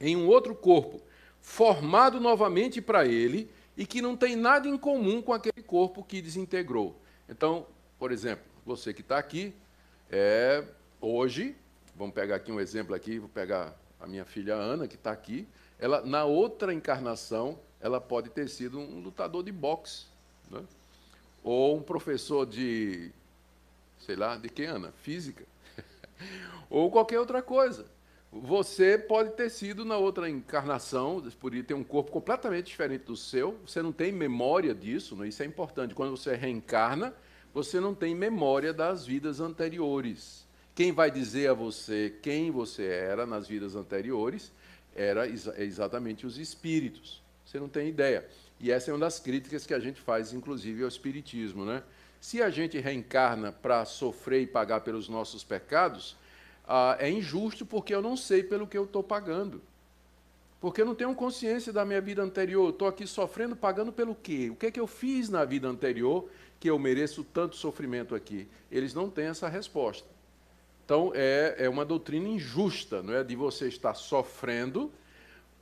[0.00, 1.02] Em um outro corpo,
[1.40, 6.22] formado novamente para ele e que não tem nada em comum com aquele corpo que
[6.22, 6.96] desintegrou.
[7.28, 7.66] Então,
[7.98, 9.52] por exemplo, você que está aqui,
[10.10, 10.64] é,
[11.00, 11.56] hoje,
[11.96, 15.48] vamos pegar aqui um exemplo aqui, vou pegar a minha filha Ana, que está aqui,
[15.78, 20.06] ela, na outra encarnação, ela pode ter sido um lutador de boxe,
[20.50, 20.62] né?
[21.48, 23.10] Ou um professor de,
[23.98, 24.92] sei lá, de que, Ana?
[25.02, 25.46] Física.
[26.68, 27.86] ou qualquer outra coisa.
[28.30, 33.58] Você pode ter sido na outra encarnação, poderia ter um corpo completamente diferente do seu,
[33.66, 35.26] você não tem memória disso, né?
[35.26, 35.94] isso é importante.
[35.94, 37.14] Quando você reencarna,
[37.54, 40.46] você não tem memória das vidas anteriores.
[40.74, 44.52] Quem vai dizer a você quem você era nas vidas anteriores
[44.94, 47.22] era exa exatamente os espíritos.
[47.42, 48.28] Você não tem ideia.
[48.60, 51.64] E essa é uma das críticas que a gente faz, inclusive, ao Espiritismo.
[51.64, 51.82] Né?
[52.20, 56.16] Se a gente reencarna para sofrer e pagar pelos nossos pecados,
[56.66, 59.62] ah, é injusto porque eu não sei pelo que eu estou pagando.
[60.60, 62.70] Porque eu não tenho consciência da minha vida anterior.
[62.70, 64.50] Estou aqui sofrendo, pagando pelo quê?
[64.50, 68.48] O que é que eu fiz na vida anterior que eu mereço tanto sofrimento aqui?
[68.70, 70.08] Eles não têm essa resposta.
[70.84, 73.22] Então, é, é uma doutrina injusta, não é?
[73.22, 74.90] De você estar sofrendo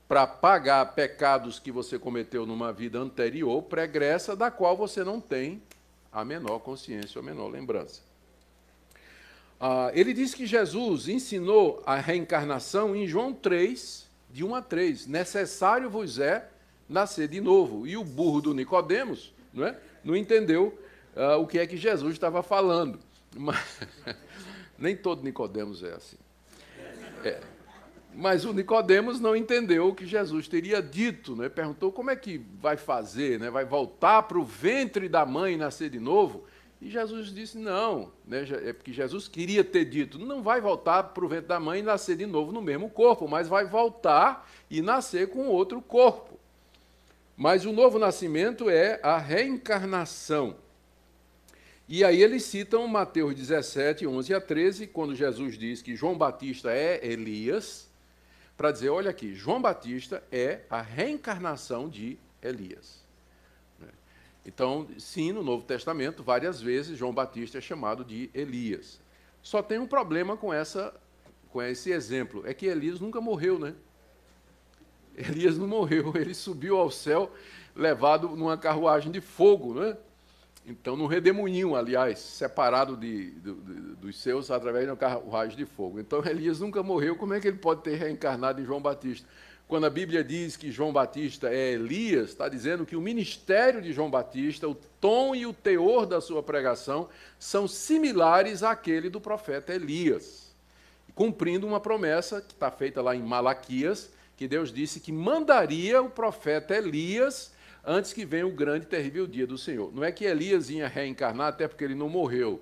[0.09, 5.61] para pagar pecados que você cometeu numa vida anterior, pregressa, da qual você não tem
[6.13, 8.01] a menor consciência ou a menor lembrança.
[9.61, 15.07] Ah, ele diz que Jesus ensinou a reencarnação em João 3, de 1 a 3.
[15.07, 16.49] Necessário vos é
[16.89, 17.87] nascer de novo.
[17.87, 19.79] E o burro do Nicodemos não, é?
[20.05, 20.79] não entendeu
[21.17, 22.99] ah, o que é que Jesus estava falando.
[23.35, 23.59] Mas,
[24.79, 26.19] nem todo Nicodemos é assim.
[27.25, 27.56] É.
[28.19, 31.51] Mas o Nicodemos não entendeu o que Jesus teria dito, né?
[31.51, 33.51] perguntou como é que vai fazer, né?
[33.51, 36.45] vai voltar para o ventre da mãe e nascer de novo.
[36.81, 38.47] E Jesus disse: não, né?
[38.65, 41.83] é porque Jesus queria ter dito: não vai voltar para o ventre da mãe e
[41.83, 46.41] nascer de novo no mesmo corpo, mas vai voltar e nascer com outro corpo.
[47.37, 50.57] Mas o novo nascimento é a reencarnação.
[51.87, 56.73] E aí eles citam Mateus 17, 11 a 13, quando Jesus diz que João Batista
[56.73, 57.87] é Elias,
[58.57, 63.05] para dizer: olha aqui, João Batista é a reencarnação de Elias.
[64.45, 69.01] Então, sim, no Novo Testamento, várias vezes João Batista é chamado de Elias.
[69.43, 70.95] Só tem um problema com essa
[71.51, 73.75] com esse exemplo, é que Elias nunca morreu, né?
[75.17, 77.33] Elias não morreu, ele subiu ao céu
[77.75, 79.97] levado numa carruagem de fogo, né?
[80.69, 86.01] Então, num redemoinho, aliás, separado de, de, dos seus através uma carruagem de fogo.
[86.01, 89.29] Então, Elias nunca morreu, como é que ele pode ter reencarnado em João Batista?
[89.69, 93.93] Quando a Bíblia diz que João Batista é Elias, está dizendo que o ministério de
[93.93, 99.73] João Batista, o tom e o teor da sua pregação são similares àquele do profeta
[99.73, 100.55] Elias,
[101.15, 106.11] cumprindo uma promessa que está feita lá em Malaquias, que Deus disse que mandaria o
[106.11, 107.53] profeta Elias
[107.87, 109.95] antes que venha o grande e terrível dia do Senhor.
[109.95, 112.61] Não é que Elias ia reencarnar, até porque ele não morreu,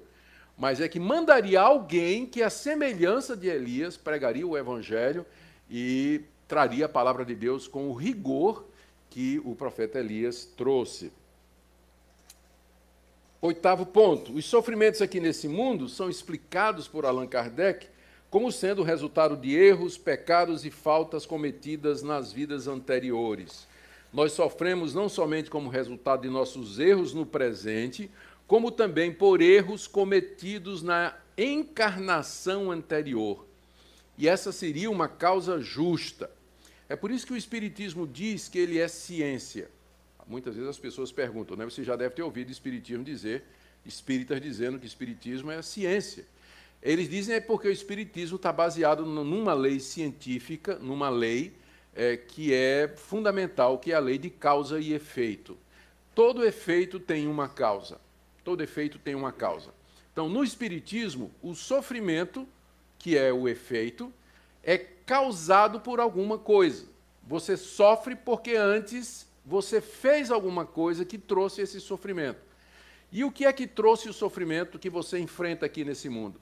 [0.57, 5.25] mas é que mandaria alguém que, a semelhança de Elias, pregaria o evangelho
[5.71, 8.67] e traria a palavra de Deus com o rigor
[9.09, 11.11] que o profeta Elias trouxe.
[13.41, 17.89] Oitavo ponto: os sofrimentos aqui nesse mundo são explicados por Allan Kardec
[18.31, 23.67] como sendo o resultado de erros, pecados e faltas cometidas nas vidas anteriores.
[24.15, 28.09] Nós sofremos não somente como resultado de nossos erros no presente,
[28.47, 33.45] como também por erros cometidos na encarnação anterior.
[34.17, 36.31] E essa seria uma causa justa.
[36.89, 39.69] É por isso que o Espiritismo diz que ele é ciência.
[40.29, 41.65] Muitas vezes as pessoas perguntam, né?
[41.65, 43.43] você já deve ter ouvido Espiritismo dizer,
[43.85, 46.25] espíritas dizendo que Espiritismo é ciência.
[46.81, 51.64] Eles dizem é porque o Espiritismo está baseado numa lei científica, numa lei
[51.95, 55.57] é, que é fundamental, que é a lei de causa e efeito.
[56.15, 58.01] Todo efeito tem uma causa.
[58.43, 59.71] Todo efeito tem uma causa.
[60.13, 62.47] Então, no Espiritismo, o sofrimento,
[62.99, 64.13] que é o efeito,
[64.63, 66.87] é causado por alguma coisa.
[67.27, 72.41] Você sofre porque antes você fez alguma coisa que trouxe esse sofrimento.
[73.13, 76.41] E o que é que trouxe o sofrimento que você enfrenta aqui nesse mundo?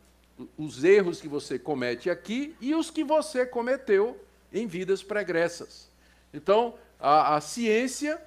[0.57, 4.19] Os erros que você comete aqui e os que você cometeu
[4.53, 5.89] em vidas pregressas.
[6.33, 8.21] Então, a, a ciência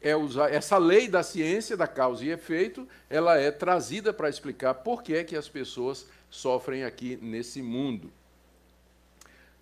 [0.00, 4.74] é usar essa lei da ciência da causa e efeito, ela é trazida para explicar
[4.74, 8.10] por que é que as pessoas sofrem aqui nesse mundo.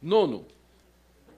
[0.01, 0.47] Nono,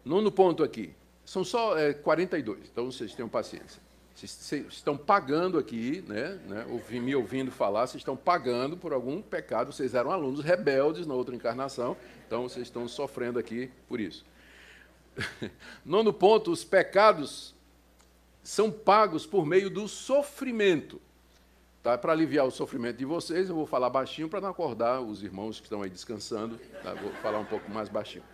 [0.04, 0.92] nono ponto aqui.
[1.24, 3.80] São só é, 42, então vocês tenham paciência.
[4.14, 9.72] Vocês estão pagando aqui, né, né, me ouvindo falar, vocês estão pagando por algum pecado,
[9.72, 14.24] vocês eram alunos rebeldes na outra encarnação, então vocês estão sofrendo aqui por isso.
[15.84, 17.54] Nono ponto, os pecados
[18.42, 21.00] são pagos por meio do sofrimento.
[21.82, 21.96] Tá?
[21.96, 25.58] Para aliviar o sofrimento de vocês, eu vou falar baixinho para não acordar os irmãos
[25.58, 26.58] que estão aí descansando.
[26.82, 26.94] Tá?
[26.94, 28.24] Vou falar um pouco mais baixinho.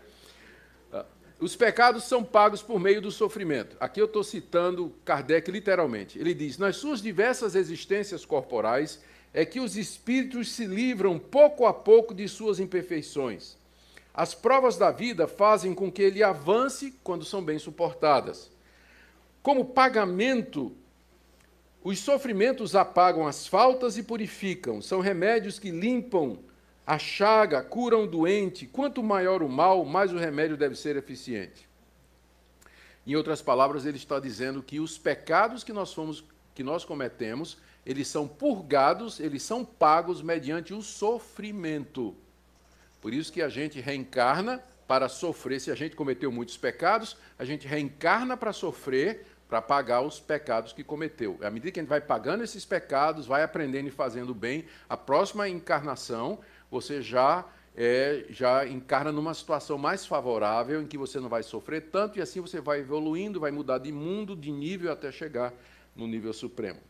[1.40, 3.76] os pecados são pagos por meio do sofrimento.
[3.80, 6.18] Aqui eu estou citando Kardec literalmente.
[6.18, 11.74] Ele diz: nas suas diversas existências corporais, é que os espíritos se livram pouco a
[11.74, 13.56] pouco de suas imperfeições.
[14.14, 18.50] As provas da vida fazem com que ele avance quando são bem suportadas.
[19.42, 20.72] Como pagamento,
[21.82, 24.80] os sofrimentos apagam as faltas e purificam.
[24.80, 26.38] São remédios que limpam
[26.86, 28.66] a chaga, curam o doente.
[28.66, 31.68] Quanto maior o mal, mais o remédio deve ser eficiente.
[33.06, 37.58] Em outras palavras, ele está dizendo que os pecados que nós fomos que nós cometemos
[37.84, 42.16] eles são purgados, eles são pagos mediante o sofrimento.
[43.04, 45.60] Por isso que a gente reencarna para sofrer.
[45.60, 50.72] Se a gente cometeu muitos pecados, a gente reencarna para sofrer, para pagar os pecados
[50.72, 51.38] que cometeu.
[51.42, 54.96] À medida que a gente vai pagando esses pecados, vai aprendendo e fazendo bem, a
[54.96, 56.38] próxima encarnação
[56.70, 57.44] você já
[57.76, 62.22] é, já encarna numa situação mais favorável, em que você não vai sofrer tanto, e
[62.22, 65.52] assim você vai evoluindo, vai mudar de mundo, de nível, até chegar
[65.94, 66.80] no nível supremo.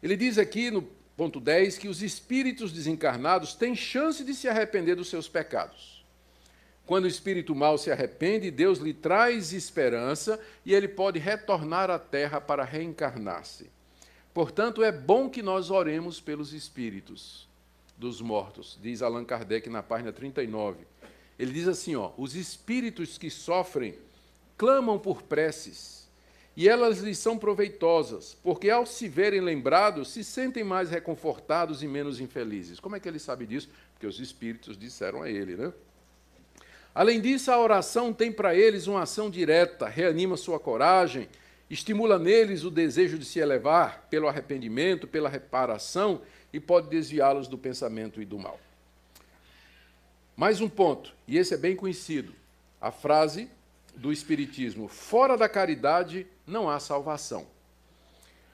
[0.00, 4.96] Ele diz aqui no ponto 10 que os espíritos desencarnados têm chance de se arrepender
[4.96, 6.04] dos seus pecados.
[6.86, 11.98] Quando o espírito mal se arrepende, Deus lhe traz esperança e ele pode retornar à
[11.98, 13.70] terra para reencarnar-se.
[14.34, 17.48] Portanto, é bom que nós oremos pelos espíritos
[17.96, 20.84] dos mortos, diz Allan Kardec na página 39.
[21.38, 23.96] Ele diz assim: ó, os espíritos que sofrem
[24.56, 26.03] clamam por preces
[26.56, 31.88] e elas lhes são proveitosas, porque ao se verem lembrados, se sentem mais reconfortados e
[31.88, 32.78] menos infelizes.
[32.78, 33.68] Como é que ele sabe disso?
[33.92, 35.72] Porque os espíritos disseram a ele, né?
[36.94, 41.28] Além disso, a oração tem para eles uma ação direta, reanima sua coragem,
[41.68, 47.58] estimula neles o desejo de se elevar pelo arrependimento, pela reparação e pode desviá-los do
[47.58, 48.60] pensamento e do mal.
[50.36, 52.32] Mais um ponto, e esse é bem conhecido.
[52.80, 53.48] A frase
[53.96, 57.46] do Espiritismo: fora da caridade não há salvação.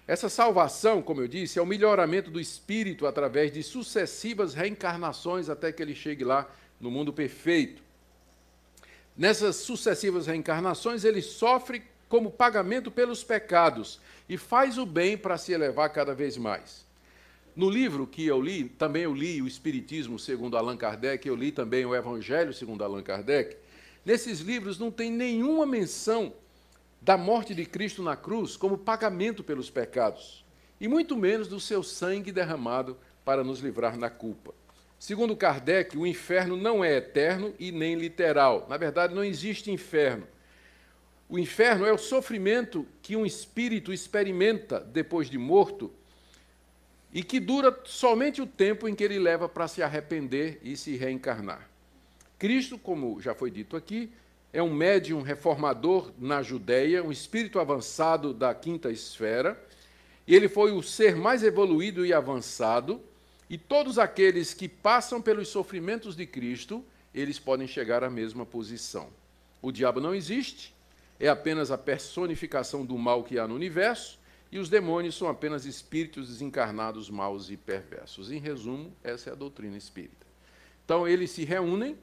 [0.06, 5.70] Essa salvação, como eu disse, é o melhoramento do espírito através de sucessivas reencarnações até
[5.70, 7.80] que ele chegue lá no mundo perfeito.
[9.16, 15.52] Nessas sucessivas reencarnações, ele sofre como pagamento pelos pecados e faz o bem para se
[15.52, 16.84] elevar cada vez mais.
[17.54, 21.52] No livro que eu li, também eu li o Espiritismo segundo Allan Kardec, eu li
[21.52, 23.56] também o Evangelho segundo Allan Kardec.
[24.04, 26.32] Nesses livros não tem nenhuma menção
[27.00, 30.44] da morte de Cristo na cruz como pagamento pelos pecados,
[30.80, 34.54] e muito menos do seu sangue derramado para nos livrar da culpa.
[34.98, 38.66] Segundo Kardec, o inferno não é eterno e nem literal.
[38.68, 40.26] Na verdade, não existe inferno.
[41.26, 45.90] O inferno é o sofrimento que um espírito experimenta depois de morto
[47.12, 50.96] e que dura somente o tempo em que ele leva para se arrepender e se
[50.96, 51.70] reencarnar.
[52.40, 54.10] Cristo, como já foi dito aqui,
[54.50, 59.62] é um médium reformador na Judéia, um espírito avançado da quinta esfera,
[60.26, 62.98] ele foi o ser mais evoluído e avançado,
[63.50, 66.82] e todos aqueles que passam pelos sofrimentos de Cristo,
[67.14, 69.08] eles podem chegar à mesma posição.
[69.60, 70.74] O diabo não existe,
[71.18, 74.18] é apenas a personificação do mal que há no universo,
[74.50, 78.32] e os demônios são apenas espíritos desencarnados maus e perversos.
[78.32, 80.26] Em resumo, essa é a doutrina espírita.
[80.86, 81.98] Então, eles se reúnem,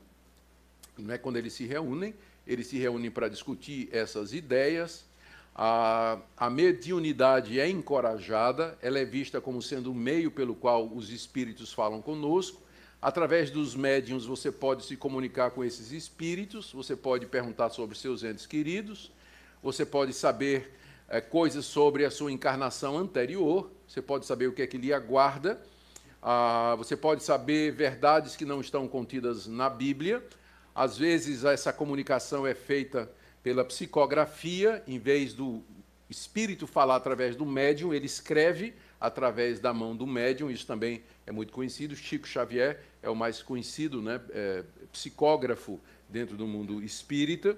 [1.01, 2.13] não é quando eles se reúnem,
[2.45, 5.05] eles se reúnem para discutir essas ideias.
[5.55, 11.09] A, a mediunidade é encorajada, ela é vista como sendo o meio pelo qual os
[11.09, 12.61] espíritos falam conosco.
[13.01, 18.23] Através dos médiums, você pode se comunicar com esses espíritos, você pode perguntar sobre seus
[18.23, 19.11] entes queridos,
[19.61, 20.73] você pode saber
[21.07, 24.91] é, coisas sobre a sua encarnação anterior, você pode saber o que é que lhe
[24.91, 25.61] aguarda,
[26.21, 30.23] ah, você pode saber verdades que não estão contidas na Bíblia,
[30.77, 33.11] às vezes, essa comunicação é feita
[33.41, 35.63] pela psicografia, em vez do
[36.07, 41.31] espírito falar através do médium, ele escreve através da mão do médium, isso também é
[41.31, 41.95] muito conhecido.
[41.95, 47.57] Chico Xavier é o mais conhecido né, é, psicógrafo dentro do mundo espírita.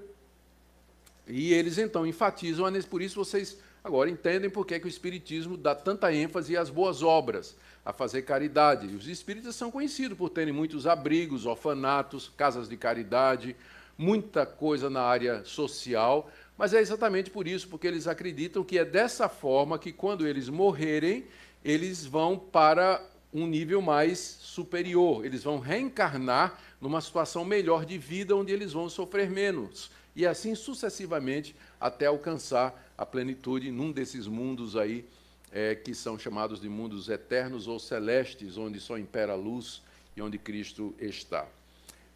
[1.27, 5.75] E eles então enfatizam, por isso vocês agora entendem por que, que o Espiritismo dá
[5.75, 7.57] tanta ênfase às boas obras
[7.89, 8.87] a fazer caridade.
[8.87, 13.55] E os espíritas são conhecidos por terem muitos abrigos, orfanatos, casas de caridade,
[13.97, 18.85] muita coisa na área social, mas é exatamente por isso, porque eles acreditam que é
[18.85, 21.25] dessa forma que, quando eles morrerem,
[21.65, 28.35] eles vão para um nível mais superior, eles vão reencarnar numa situação melhor de vida,
[28.35, 34.75] onde eles vão sofrer menos, e assim sucessivamente até alcançar a plenitude num desses mundos
[34.75, 35.05] aí
[35.51, 39.81] é, que são chamados de mundos eternos ou celestes, onde só impera a luz
[40.15, 41.47] e onde Cristo está.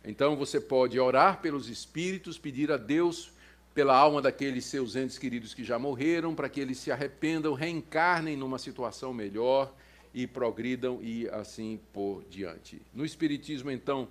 [0.04, 3.32] Então você pode orar pelos espíritos, pedir a Deus
[3.74, 8.38] pela alma daqueles seus entes queridos que já morreram, para que eles se arrependam, reencarnem
[8.38, 9.74] numa situação melhor
[10.14, 12.80] e progridam e assim por diante.
[12.94, 14.08] No Espiritismo, então,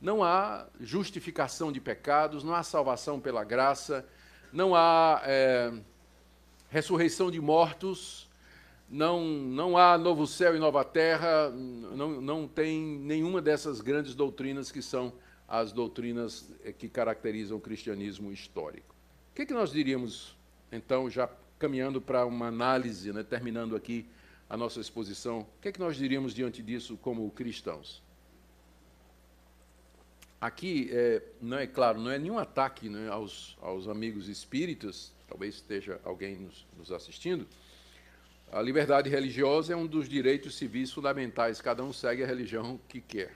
[0.00, 4.06] não há justificação de pecados, não há salvação pela graça,
[4.52, 5.72] não há é,
[6.68, 8.25] ressurreição de mortos,
[8.88, 14.70] não, não há novo céu e nova terra, não, não tem nenhuma dessas grandes doutrinas
[14.70, 15.12] que são
[15.48, 18.94] as doutrinas é, que caracterizam o cristianismo histórico.
[19.30, 20.36] O que, é que nós diríamos,
[20.72, 21.28] então, já
[21.58, 24.06] caminhando para uma análise, né, terminando aqui
[24.48, 28.02] a nossa exposição, o que é que nós diríamos diante disso como cristãos?
[30.40, 35.56] Aqui, é, não é claro, não é nenhum ataque né, aos, aos amigos espíritas, talvez
[35.56, 37.46] esteja alguém nos, nos assistindo.
[38.52, 43.00] A liberdade religiosa é um dos direitos civis fundamentais, cada um segue a religião que
[43.00, 43.32] quer.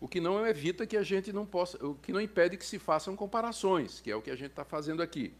[0.00, 2.78] O que não evita que a gente não possa, o que não impede que se
[2.78, 5.32] façam comparações, que é o que a gente está fazendo aqui.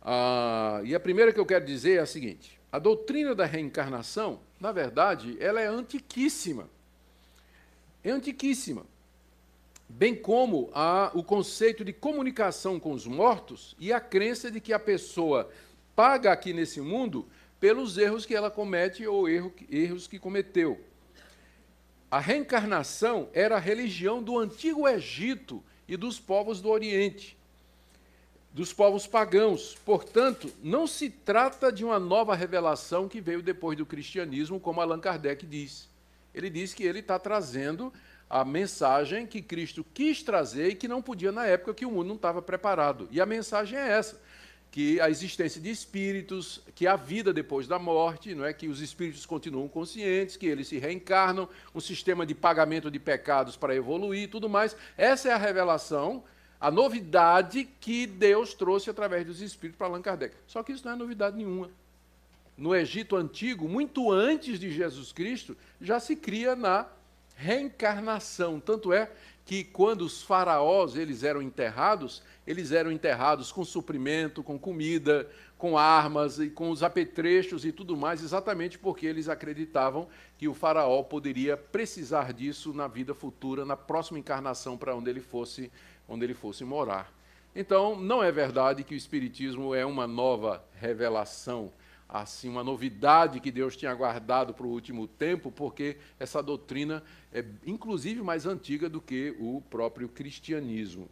[0.00, 4.40] Ah, e a primeira que eu quero dizer é a seguinte: a doutrina da reencarnação,
[4.60, 6.68] na verdade, ela é antiquíssima.
[8.04, 8.86] É antiquíssima
[9.92, 14.72] bem como a, o conceito de comunicação com os mortos e a crença de que
[14.72, 15.50] a pessoa
[15.94, 17.28] paga aqui nesse mundo
[17.62, 20.80] pelos erros que ela comete ou erro, erros que cometeu.
[22.10, 27.38] A reencarnação era a religião do antigo Egito e dos povos do Oriente,
[28.52, 29.78] dos povos pagãos.
[29.84, 34.98] Portanto, não se trata de uma nova revelação que veio depois do cristianismo, como Allan
[34.98, 35.88] Kardec diz.
[36.34, 37.92] Ele diz que ele está trazendo
[38.28, 42.08] a mensagem que Cristo quis trazer e que não podia na época que o mundo
[42.08, 43.06] não estava preparado.
[43.12, 44.20] E a mensagem é essa:
[44.72, 48.80] que a existência de espíritos, que a vida depois da morte, não é que os
[48.80, 54.30] espíritos continuam conscientes, que eles se reencarnam, um sistema de pagamento de pecados para evoluir,
[54.30, 54.74] tudo mais.
[54.96, 56.24] Essa é a revelação,
[56.58, 60.34] a novidade que Deus trouxe através dos espíritos para Allan Kardec.
[60.46, 61.68] Só que isso não é novidade nenhuma.
[62.56, 66.86] No Egito antigo, muito antes de Jesus Cristo, já se cria na
[67.36, 68.60] reencarnação.
[68.60, 69.10] Tanto é
[69.44, 75.28] que quando os faraós eles eram enterrados, eles eram enterrados com suprimento, com comida,
[75.58, 80.54] com armas e com os apetrechos e tudo mais, exatamente porque eles acreditavam que o
[80.54, 85.70] faraó poderia precisar disso na vida futura, na próxima encarnação para onde ele fosse,
[86.08, 87.12] onde ele fosse morar.
[87.54, 91.70] Então, não é verdade que o espiritismo é uma nova revelação
[92.12, 97.02] assim uma novidade que Deus tinha guardado para o último tempo, porque essa doutrina
[97.32, 101.08] é inclusive mais antiga do que o próprio cristianismo.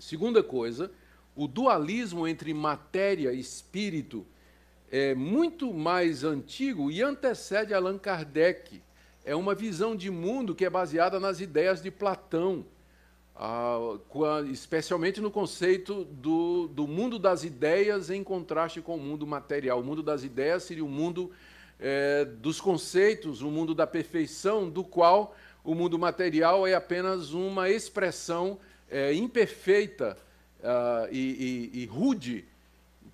[0.00, 0.90] Segunda coisa,
[1.36, 4.26] o dualismo entre matéria e espírito
[4.90, 8.82] é muito mais antigo e antecede Allan Kardec.
[9.24, 12.66] É uma visão de mundo que é baseada nas ideias de Platão
[14.50, 19.80] especialmente no conceito do, do mundo das ideias em contraste com o mundo material.
[19.80, 21.30] O mundo das ideias seria o mundo
[21.80, 27.70] é, dos conceitos, o mundo da perfeição, do qual o mundo material é apenas uma
[27.70, 28.58] expressão
[28.90, 30.16] é, imperfeita
[30.60, 32.44] uh, e, e, e rude.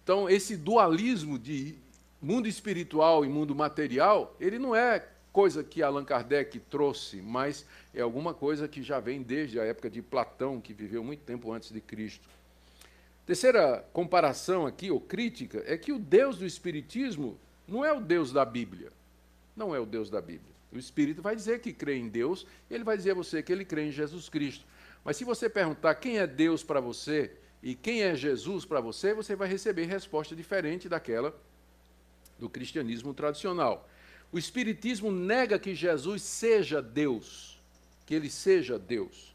[0.02, 1.76] Então, esse dualismo de
[2.20, 5.06] mundo espiritual e mundo material, ele não é
[5.38, 7.64] coisa que Allan Kardec trouxe, mas
[7.94, 11.52] é alguma coisa que já vem desde a época de Platão, que viveu muito tempo
[11.52, 12.28] antes de Cristo.
[13.24, 18.32] Terceira comparação aqui, ou crítica, é que o Deus do Espiritismo não é o Deus
[18.32, 18.90] da Bíblia.
[19.54, 20.52] Não é o Deus da Bíblia.
[20.72, 23.52] O Espírito vai dizer que crê em Deus, e ele vai dizer a você que
[23.52, 24.64] ele crê em Jesus Cristo.
[25.04, 27.30] Mas se você perguntar quem é Deus para você
[27.62, 31.32] e quem é Jesus para você, você vai receber resposta diferente daquela
[32.40, 33.88] do cristianismo tradicional.
[34.30, 37.58] O Espiritismo nega que Jesus seja Deus,
[38.04, 39.34] que ele seja Deus.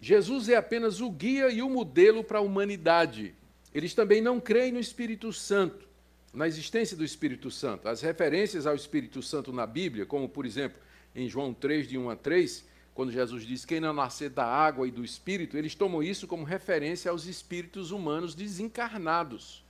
[0.00, 3.34] Jesus é apenas o guia e o modelo para a humanidade.
[3.72, 5.86] Eles também não creem no Espírito Santo,
[6.34, 7.88] na existência do Espírito Santo.
[7.88, 10.78] As referências ao Espírito Santo na Bíblia, como por exemplo
[11.14, 12.64] em João 3, de 1 a 3,
[12.94, 16.44] quando Jesus diz: Quem não nascer da água e do Espírito, eles tomam isso como
[16.44, 19.61] referência aos espíritos humanos desencarnados.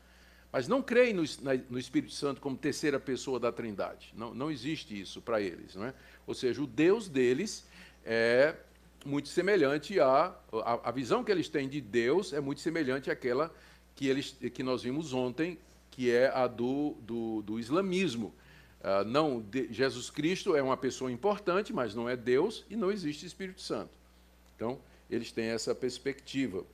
[0.53, 1.23] Mas não creem no,
[1.71, 4.13] no, Espírito Santo como terceira pessoa da Trindade.
[4.15, 5.75] Não, não existe isso para eles.
[5.75, 5.95] Não é?
[6.27, 7.67] Ou seja, o Deus deles
[8.05, 8.55] é
[9.05, 13.53] muito semelhante à a, a, visão que eles têm de Deus é muito semelhante àquela
[13.95, 15.59] que, eles, que nós vimos ontem,
[15.91, 18.35] que é a do, do, do islamismo.
[18.81, 22.91] Uh, não, de, Jesus Cristo é uma pessoa importante, mas não é Deus e não
[22.93, 23.91] existe Espírito Santo.
[24.55, 24.79] Então,
[25.11, 26.65] eles têm essa perspectiva.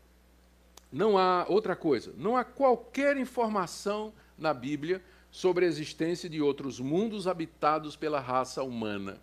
[0.90, 6.80] Não há outra coisa, não há qualquer informação na Bíblia sobre a existência de outros
[6.80, 9.20] mundos habitados pela raça humana.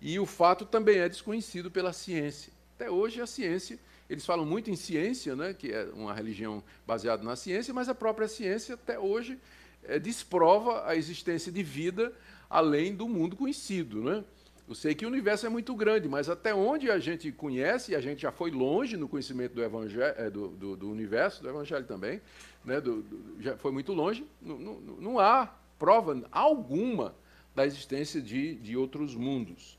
[0.00, 2.52] E o fato também é desconhecido pela ciência.
[2.76, 3.78] Até hoje a ciência
[4.08, 7.94] Eles falam muito em ciência, né, que é uma religião baseada na ciência, mas a
[7.94, 9.38] própria ciência, até hoje,
[9.82, 12.12] é, desprova a existência de vida
[12.48, 14.02] além do mundo conhecido.
[14.02, 14.24] Né?
[14.68, 18.00] Eu sei que o universo é muito grande, mas até onde a gente conhece, a
[18.00, 21.84] gente já foi longe no conhecimento do, evangelho, é, do, do, do universo, do evangelho
[21.84, 22.20] também,
[22.64, 23.04] né, do,
[23.38, 27.14] já foi muito longe, não, não, não, há prova alguma
[27.54, 29.78] da existência de, de outros mundos.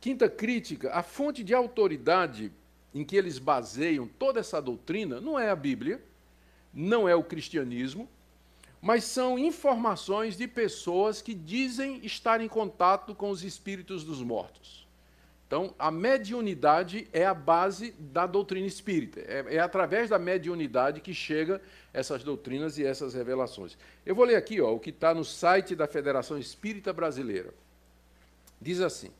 [0.00, 2.52] Quinta crítica: a fonte de autoridade
[2.94, 6.00] em que eles baseiam toda essa doutrina não é a Bíblia,
[6.72, 8.08] não é o cristianismo,
[8.84, 14.86] mas são informações de pessoas que dizem estar em contato com os espíritos dos mortos.
[15.46, 19.20] Então, a mediunidade é a base da doutrina espírita.
[19.20, 21.62] É, é através da mediunidade que chega
[21.94, 23.78] essas doutrinas e essas revelações.
[24.04, 27.54] Eu vou ler aqui ó, o que está no site da Federação Espírita Brasileira.
[28.60, 29.10] Diz assim: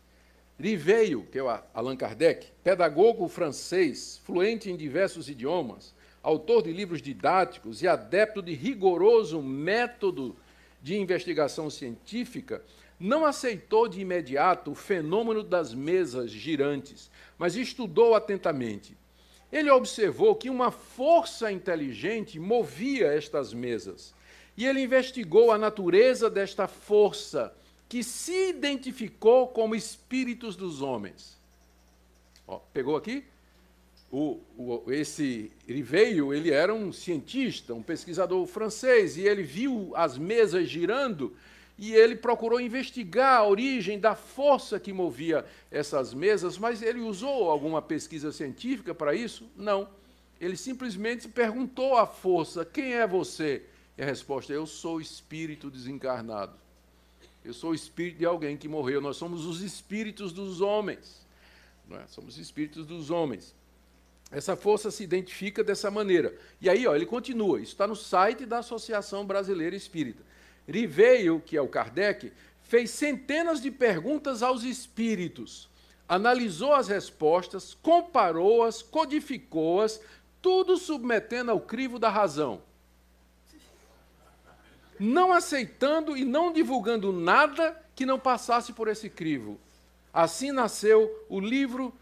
[0.60, 5.94] Riveio, que é o Allan Kardec, pedagogo francês, fluente em diversos idiomas,
[6.24, 10.34] autor de livros didáticos e adepto de rigoroso método
[10.82, 12.64] de investigação científica,
[12.98, 18.96] não aceitou de imediato o fenômeno das mesas girantes, mas estudou atentamente.
[19.52, 24.14] Ele observou que uma força inteligente movia estas mesas.
[24.56, 27.54] E ele investigou a natureza desta força
[27.86, 31.38] que se identificou como espíritos dos homens.
[32.46, 33.24] Ó, pegou aqui?
[34.16, 39.90] O, o, esse ele veio, ele era um cientista, um pesquisador francês, e ele viu
[39.96, 41.34] as mesas girando
[41.76, 47.50] e ele procurou investigar a origem da força que movia essas mesas, mas ele usou
[47.50, 49.50] alguma pesquisa científica para isso?
[49.56, 49.88] Não.
[50.40, 53.64] Ele simplesmente perguntou à força: Quem é você?
[53.98, 56.54] E a resposta é: Eu sou o espírito desencarnado.
[57.44, 59.00] Eu sou o espírito de alguém que morreu.
[59.00, 61.26] Nós somos os espíritos dos homens.
[61.90, 62.06] É?
[62.06, 63.52] Somos espíritos dos homens.
[64.30, 66.36] Essa força se identifica dessa maneira.
[66.60, 67.60] E aí, ó, ele continua.
[67.60, 70.22] Isso está no site da Associação Brasileira Espírita.
[70.68, 75.68] Riveio, que é o Kardec, fez centenas de perguntas aos espíritos,
[76.08, 80.00] analisou as respostas, comparou-as, codificou-as,
[80.40, 82.62] tudo submetendo ao crivo da razão
[84.98, 89.58] não aceitando e não divulgando nada que não passasse por esse crivo.
[90.12, 91.92] Assim nasceu o livro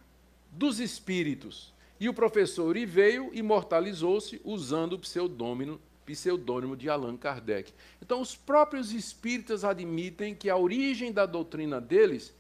[0.51, 1.72] dos Espíritos.
[2.03, 7.73] E o professor Iveio imortalizou-se usando o pseudônimo, pseudônimo de Allan Kardec.
[8.03, 12.35] Então, os próprios espíritas admitem que a origem da doutrina deles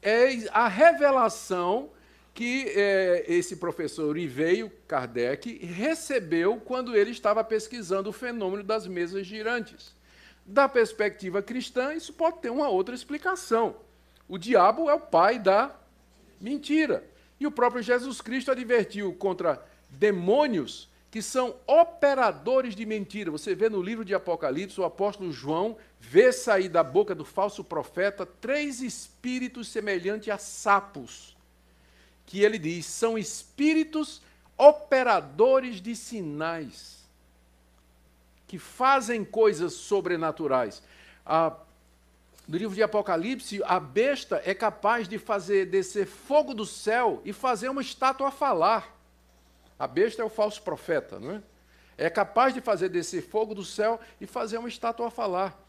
[0.00, 1.90] é a revelação
[2.32, 9.26] que é, esse professor Iveio Kardec recebeu quando ele estava pesquisando o fenômeno das mesas
[9.26, 9.94] girantes.
[10.46, 13.76] Da perspectiva cristã, isso pode ter uma outra explicação.
[14.26, 15.76] O diabo é o pai da
[16.40, 17.04] mentira.
[17.38, 23.30] E o próprio Jesus Cristo advertiu contra demônios que são operadores de mentira.
[23.30, 27.64] Você vê no livro de Apocalipse, o apóstolo João vê sair da boca do falso
[27.64, 31.36] profeta três espíritos semelhantes a sapos
[32.26, 34.20] que ele diz são espíritos
[34.58, 37.06] operadores de sinais,
[38.48, 40.82] que fazem coisas sobrenaturais.
[41.24, 41.56] Ah,
[42.46, 47.32] no livro de Apocalipse, a besta é capaz de fazer descer fogo do céu e
[47.32, 48.96] fazer uma estátua falar.
[49.76, 51.42] A besta é o falso profeta, não é?
[51.98, 55.60] É capaz de fazer descer fogo do céu e fazer uma estátua falar.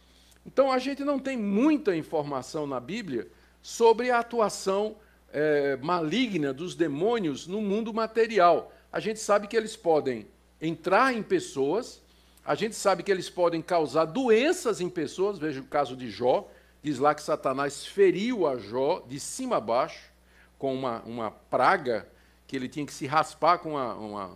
[0.45, 3.27] Então a gente não tem muita informação na Bíblia
[3.61, 4.97] sobre a atuação
[5.33, 8.71] é, maligna dos demônios no mundo material.
[8.91, 10.27] A gente sabe que eles podem
[10.61, 12.01] entrar em pessoas,
[12.45, 16.49] a gente sabe que eles podem causar doenças em pessoas, veja o caso de Jó,
[16.87, 20.09] diz lá que Satanás feriu a Jó de cima a baixo,
[20.57, 22.07] com uma, uma praga
[22.47, 24.31] que ele tinha que se raspar com, uma, uma,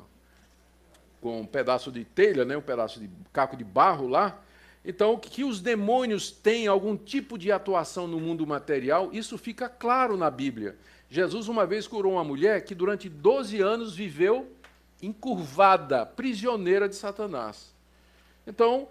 [1.21, 4.37] com um pedaço de telha, né, um pedaço de caco de barro lá,
[4.83, 10.17] então, que os demônios têm algum tipo de atuação no mundo material, isso fica claro
[10.17, 10.75] na Bíblia.
[11.09, 14.51] Jesus uma vez curou uma mulher que durante 12 anos viveu
[15.01, 17.73] encurvada, prisioneira de Satanás.
[18.45, 18.89] Então,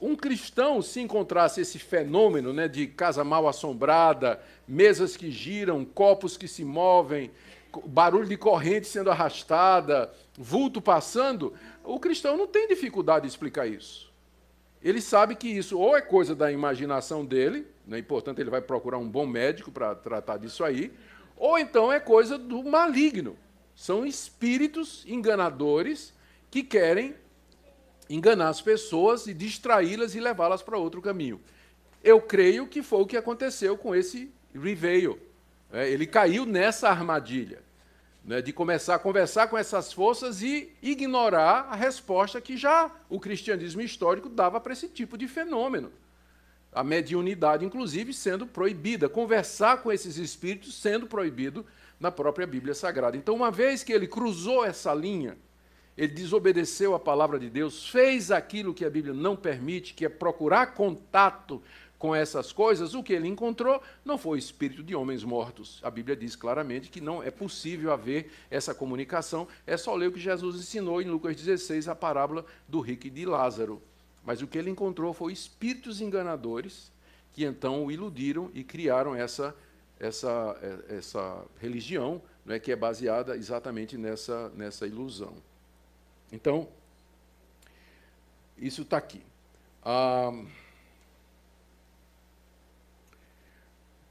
[0.00, 6.36] um cristão, se encontrasse esse fenômeno né, de casa mal assombrada, mesas que giram, copos
[6.36, 7.30] que se movem,
[7.86, 11.52] barulho de corrente sendo arrastada, vulto passando,
[11.84, 14.10] o cristão não tem dificuldade de explicar isso.
[14.82, 18.96] Ele sabe que isso ou é coisa da imaginação dele, né, portanto ele vai procurar
[18.98, 20.90] um bom médico para tratar disso aí,
[21.36, 23.36] ou então é coisa do maligno.
[23.74, 26.12] São espíritos enganadores
[26.50, 27.14] que querem
[28.10, 31.40] enganar as pessoas e distraí-las e levá-las para outro caminho.
[32.02, 35.18] Eu creio que foi o que aconteceu com esse Riveio.
[35.72, 37.62] É, ele caiu nessa armadilha.
[38.24, 43.18] né, de começar a conversar com essas forças e ignorar a resposta que já o
[43.18, 45.90] cristianismo histórico dava para esse tipo de fenômeno.
[46.72, 51.66] A mediunidade, inclusive, sendo proibida, conversar com esses espíritos sendo proibido
[51.98, 53.16] na própria Bíblia Sagrada.
[53.16, 55.36] Então, uma vez que ele cruzou essa linha,
[56.00, 60.08] ele desobedeceu a palavra de Deus, fez aquilo que a Bíblia não permite, que é
[60.08, 61.62] procurar contato
[61.98, 65.78] com essas coisas, o que ele encontrou não foi espírito de homens mortos.
[65.82, 69.46] A Bíblia diz claramente que não é possível haver essa comunicação.
[69.66, 73.10] É só ler o que Jesus ensinou em Lucas 16, a parábola do rico e
[73.10, 73.82] de Lázaro.
[74.24, 76.90] Mas o que ele encontrou foi espíritos enganadores
[77.34, 79.54] que então o iludiram e criaram essa,
[79.98, 80.56] essa,
[80.88, 85.34] essa religião é que é baseada exatamente nessa, nessa ilusão.
[86.32, 86.68] Então,
[88.58, 89.22] isso está aqui.
[89.82, 90.32] Ah,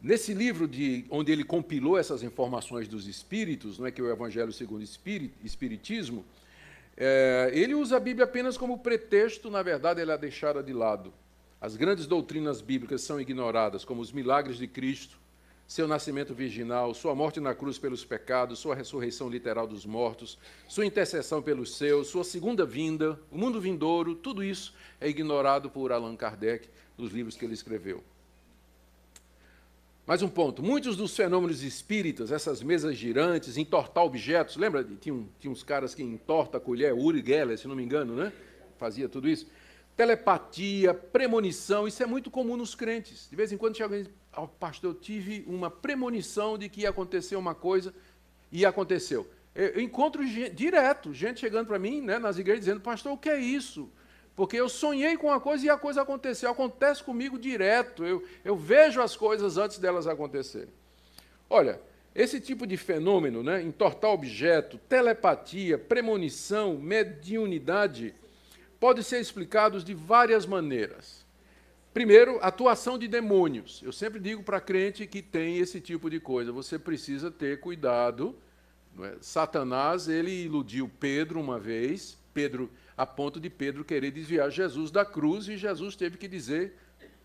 [0.01, 4.09] Nesse livro de, onde ele compilou essas informações dos espíritos, não é que é o
[4.09, 6.23] Evangelho segundo o Espiritismo,
[6.95, 11.13] é, ele usa a Bíblia apenas como pretexto, na verdade, ela é deixada de lado.
[11.59, 15.18] As grandes doutrinas bíblicas são ignoradas, como os milagres de Cristo,
[15.69, 20.35] seu nascimento virginal, sua morte na cruz pelos pecados, sua ressurreição literal dos mortos,
[20.67, 25.91] sua intercessão pelos seus, sua segunda vinda, o mundo vindouro, tudo isso é ignorado por
[25.91, 26.67] Allan Kardec
[26.97, 28.03] nos livros que ele escreveu.
[30.07, 34.83] Mais um ponto: muitos dos fenômenos espíritas, essas mesas girantes, entortar objetos, lembra?
[34.83, 38.33] Tinha, tinha uns caras que entorta a colher, Uri Geller, se não me engano, né?
[38.79, 39.45] Fazia tudo isso.
[39.95, 43.27] Telepatia, premonição, isso é muito comum nos crentes.
[43.29, 44.11] De vez em quando chega alguém
[44.43, 47.93] oh, pastor, eu tive uma premonição de que ia acontecer uma coisa
[48.51, 49.29] e aconteceu.
[49.55, 53.29] Eu encontro gente, direto, gente chegando para mim né, nas igrejas dizendo, pastor, o que
[53.29, 53.89] é isso?
[54.35, 56.49] Porque eu sonhei com uma coisa e a coisa aconteceu.
[56.49, 58.05] Acontece comigo direto.
[58.05, 60.69] Eu, eu vejo as coisas antes delas acontecerem.
[61.49, 61.81] Olha,
[62.15, 68.15] esse tipo de fenômeno, né, entortar objeto, telepatia, premonição, mediunidade,
[68.79, 71.18] pode ser explicados de várias maneiras.
[71.93, 73.81] Primeiro, atuação de demônios.
[73.83, 76.51] Eu sempre digo para crente que tem esse tipo de coisa.
[76.51, 78.35] Você precisa ter cuidado.
[79.01, 79.17] É?
[79.21, 82.17] Satanás, ele iludiu Pedro uma vez.
[82.33, 86.75] Pedro a ponto de Pedro querer desviar Jesus da cruz e Jesus teve que dizer: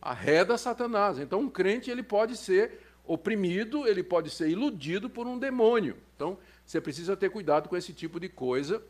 [0.00, 1.18] arreda Satanás.
[1.18, 5.96] Então, um crente ele pode ser oprimido, ele pode ser iludido por um demônio.
[6.16, 8.82] Então, você precisa ter cuidado com esse tipo de coisa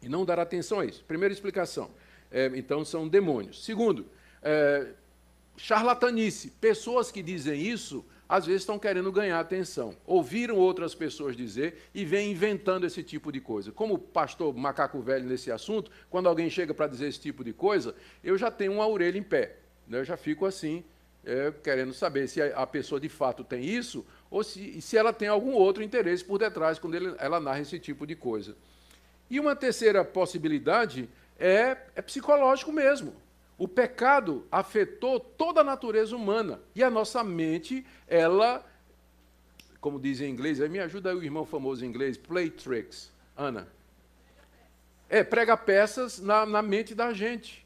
[0.00, 1.02] e não dar atenção a isso.
[1.04, 1.90] Primeira explicação.
[2.30, 3.64] É, então, são demônios.
[3.64, 4.06] Segundo,
[4.42, 4.88] é,
[5.56, 6.50] charlatanice.
[6.60, 9.94] Pessoas que dizem isso às vezes estão querendo ganhar atenção.
[10.06, 13.70] Ouviram outras pessoas dizer e vêm inventando esse tipo de coisa.
[13.70, 17.94] Como pastor macaco velho nesse assunto, quando alguém chega para dizer esse tipo de coisa,
[18.24, 19.56] eu já tenho uma orelha em pé.
[19.86, 19.98] Né?
[19.98, 20.82] Eu já fico assim,
[21.26, 25.28] é, querendo saber se a pessoa de fato tem isso ou se, se ela tem
[25.28, 28.56] algum outro interesse por detrás quando ele, ela narra esse tipo de coisa.
[29.28, 31.06] E uma terceira possibilidade
[31.38, 33.14] é, é psicológico mesmo.
[33.62, 38.66] O pecado afetou toda a natureza humana e a nossa mente, ela,
[39.80, 43.68] como diz em inglês, me ajuda aí o irmão famoso em inglês, play tricks, Ana.
[45.08, 47.64] É, prega peças na, na mente da gente.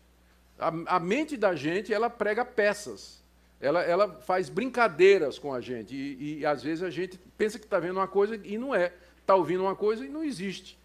[0.58, 3.24] A, a, mente da gente, ela prega peças.
[3.58, 5.96] Ela, ela faz brincadeiras com a gente.
[5.96, 8.92] E, e às vezes a gente pensa que está vendo uma coisa e não é.
[9.22, 10.78] Está ouvindo uma coisa e não existe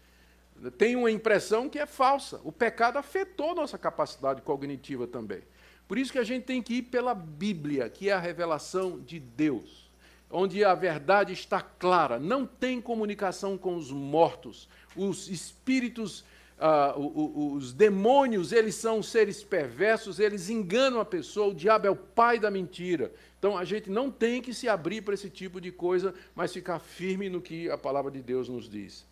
[0.70, 2.40] tem uma impressão que é falsa.
[2.44, 5.42] O pecado afetou nossa capacidade cognitiva também.
[5.88, 9.18] Por isso que a gente tem que ir pela Bíblia, que é a revelação de
[9.18, 9.90] Deus,
[10.30, 12.18] onde a verdade está clara.
[12.18, 14.68] Não tem comunicação com os mortos.
[14.96, 16.24] Os espíritos,
[16.58, 21.48] ah, os demônios, eles são seres perversos, eles enganam a pessoa.
[21.48, 23.12] O diabo é o pai da mentira.
[23.38, 26.78] Então a gente não tem que se abrir para esse tipo de coisa, mas ficar
[26.78, 29.11] firme no que a palavra de Deus nos diz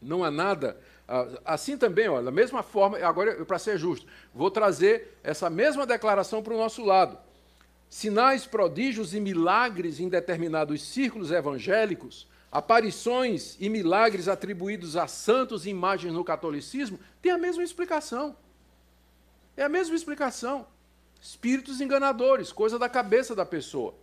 [0.00, 0.78] não há nada.
[1.06, 5.86] Ah, assim também, olha, da mesma forma, agora, para ser justo, vou trazer essa mesma
[5.86, 7.18] declaração para o nosso lado.
[7.88, 15.70] Sinais, prodígios e milagres em determinados círculos evangélicos, aparições e milagres atribuídos a santos e
[15.70, 18.36] imagens no catolicismo, tem a mesma explicação.
[19.56, 20.66] É a mesma explicação.
[21.20, 23.94] Espíritos enganadores, coisa da cabeça da pessoa.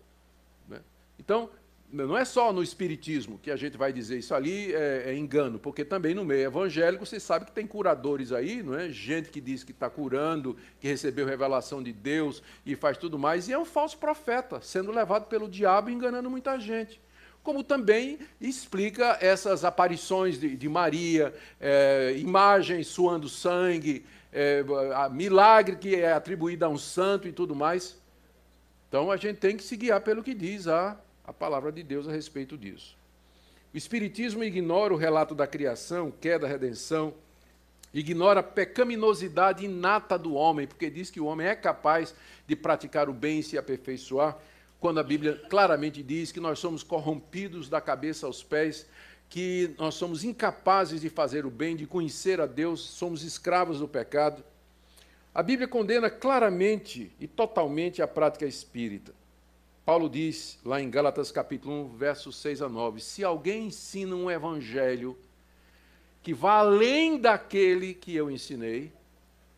[0.68, 0.82] Né?
[1.20, 1.50] Então,
[1.92, 5.60] não é só no espiritismo que a gente vai dizer isso ali é, é, engano,
[5.60, 8.90] porque também no meio evangélico você sabe que tem curadores aí, não é?
[8.90, 13.48] Gente que diz que está curando, que recebeu revelação de Deus e faz tudo mais,
[13.48, 17.02] e é um falso profeta, sendo levado pelo diabo e enganando muita gente.
[17.44, 24.64] Como também explica essas aparições de, de Maria, é, imagens suando sangue, é,
[25.12, 28.00] milagre que é atribuído a um santo e tudo mais.
[28.88, 32.08] Então a gente tem que se guiar pelo que diz a a palavra de Deus
[32.08, 32.98] a respeito disso.
[33.74, 37.14] O Espiritismo ignora o relato da criação, queda, redenção,
[37.94, 42.14] ignora a pecaminosidade inata do homem, porque diz que o homem é capaz
[42.46, 44.38] de praticar o bem e se aperfeiçoar,
[44.80, 48.86] quando a Bíblia claramente diz que nós somos corrompidos da cabeça aos pés,
[49.30, 53.88] que nós somos incapazes de fazer o bem, de conhecer a Deus, somos escravos do
[53.88, 54.44] pecado.
[55.34, 59.14] A Bíblia condena claramente e totalmente a prática espírita.
[59.92, 64.32] Paulo diz lá em Gálatas capítulo 1, versos 6 a 9: Se alguém ensina um
[64.32, 65.18] evangelho
[66.24, 68.94] que vá além daquele que eu ensinei,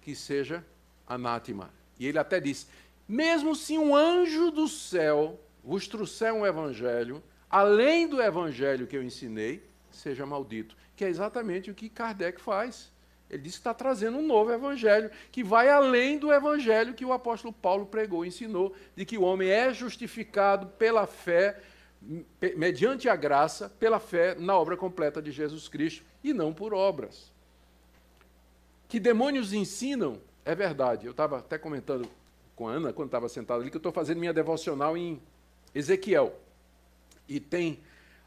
[0.01, 0.65] que seja
[1.05, 1.69] anátema.
[1.99, 2.67] E ele até diz:
[3.07, 9.03] mesmo se um anjo do céu vos trouxer um evangelho, além do evangelho que eu
[9.03, 10.75] ensinei, seja maldito.
[10.95, 12.91] Que é exatamente o que Kardec faz.
[13.33, 17.11] Ele diz que está trazendo um novo evangelho, que vai além do evangelho que o
[17.11, 21.59] apóstolo Paulo pregou ensinou, de que o homem é justificado pela fé,
[22.55, 27.31] mediante a graça, pela fé na obra completa de Jesus Cristo, e não por obras.
[28.87, 31.07] Que demônios ensinam, é verdade.
[31.07, 32.07] Eu estava até comentando
[32.55, 35.19] com a Ana, quando estava sentado ali, que eu estou fazendo minha devocional em
[35.73, 36.39] Ezequiel.
[37.27, 37.79] E tem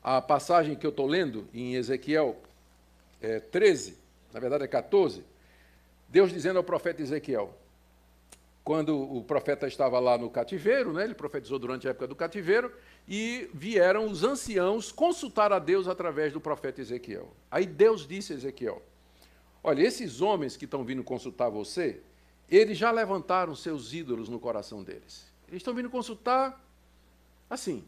[0.02, 2.36] a passagem que eu estou lendo em Ezequiel
[3.20, 3.96] é, 13,
[4.36, 5.24] na verdade é 14,
[6.10, 7.56] Deus dizendo ao profeta Ezequiel,
[8.62, 12.70] quando o profeta estava lá no cativeiro, né, ele profetizou durante a época do cativeiro,
[13.08, 17.32] e vieram os anciãos consultar a Deus através do profeta Ezequiel.
[17.50, 18.82] Aí Deus disse a Ezequiel:
[19.64, 22.02] Olha, esses homens que estão vindo consultar você,
[22.46, 25.32] eles já levantaram seus ídolos no coração deles.
[25.48, 26.62] Eles estão vindo consultar
[27.48, 27.82] assim.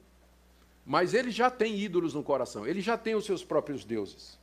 [0.86, 4.38] Mas eles já têm ídolos no coração, eles já têm os seus próprios deuses.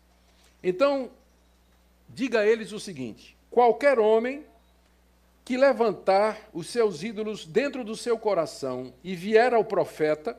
[0.61, 1.09] Então,
[2.09, 4.45] diga a eles o seguinte: qualquer homem
[5.43, 10.37] que levantar os seus ídolos dentro do seu coração e vier ao profeta,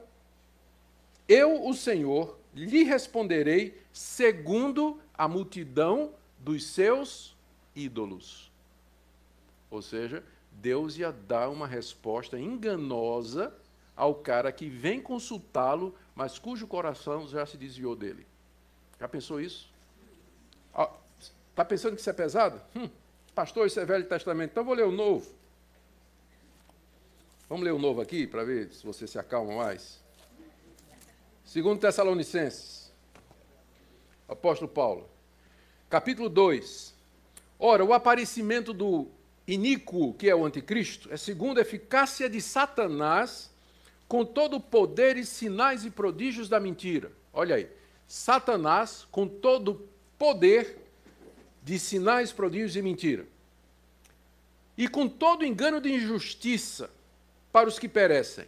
[1.28, 7.36] eu, o Senhor, lhe responderei segundo a multidão dos seus
[7.74, 8.50] ídolos.
[9.70, 13.54] Ou seja, Deus ia dar uma resposta enganosa
[13.96, 18.26] ao cara que vem consultá-lo, mas cujo coração já se desviou dele.
[18.98, 19.70] Já pensou isso?
[21.56, 22.60] Está pensando que isso é pesado?
[22.76, 22.86] Hum,
[23.34, 24.50] pastor, isso é Velho Testamento.
[24.50, 25.26] Então vou ler o Novo.
[27.48, 30.04] Vamos ler o Novo aqui para ver se você se acalma mais.
[31.46, 32.92] Segundo Tessalonicenses,
[34.28, 35.08] apóstolo Paulo,
[35.88, 36.94] capítulo 2.
[37.58, 39.08] Ora, o aparecimento do
[39.48, 43.50] iníquo, que é o anticristo, é segundo a eficácia de Satanás,
[44.06, 47.10] com todo o poder e sinais e prodígios da mentira.
[47.32, 47.66] Olha aí,
[48.06, 49.88] Satanás com todo o
[50.18, 50.84] poder
[51.66, 53.26] de sinais, prodígios e mentira.
[54.78, 56.88] E com todo engano de injustiça
[57.50, 58.46] para os que perecem,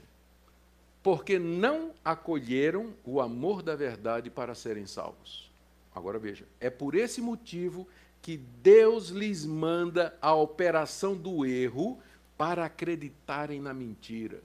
[1.02, 5.50] porque não acolheram o amor da verdade para serem salvos.
[5.92, 7.88] Agora veja, é por esse motivo
[8.22, 11.98] que Deus lhes manda a operação do erro
[12.36, 14.40] para acreditarem na mentira.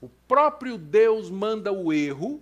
[0.00, 2.40] O próprio Deus manda o erro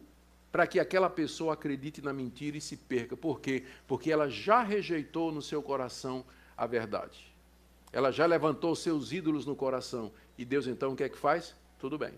[0.54, 3.16] para que aquela pessoa acredite na mentira e se perca.
[3.16, 3.64] Por quê?
[3.88, 6.24] Porque ela já rejeitou no seu coração
[6.56, 7.34] a verdade.
[7.92, 10.12] Ela já levantou seus ídolos no coração.
[10.38, 11.56] E Deus então o que é que faz?
[11.76, 12.12] Tudo bem.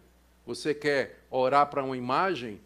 [0.45, 2.61] Você quer orar para uma imagem?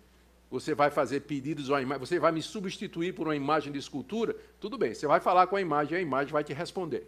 [0.50, 4.34] você vai fazer pedidos à imagem, você vai me substituir por uma imagem de escultura,
[4.58, 7.06] tudo bem, você vai falar com a imagem e a imagem vai te responder.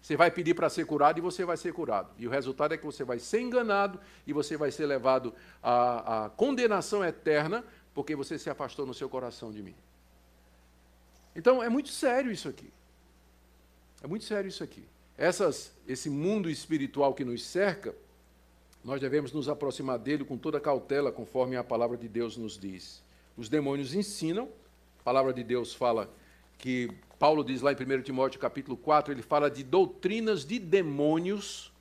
[0.00, 2.10] Você vai pedir para ser curado e você vai ser curado.
[2.18, 6.26] E o resultado é que você vai ser enganado e você vai ser levado à,
[6.26, 9.74] à condenação eterna porque você se afastou no seu coração de mim.
[11.34, 12.72] Então é muito sério isso aqui.
[14.02, 14.86] É muito sério isso aqui.
[15.18, 17.94] Essas, esse mundo espiritual que nos cerca
[18.86, 23.02] nós devemos nos aproximar dele com toda cautela, conforme a palavra de Deus nos diz.
[23.36, 24.48] Os demônios ensinam,
[25.00, 26.08] a palavra de Deus fala
[26.58, 31.72] que Paulo diz lá em 1 Timóteo capítulo 4, ele fala de doutrinas de demônios.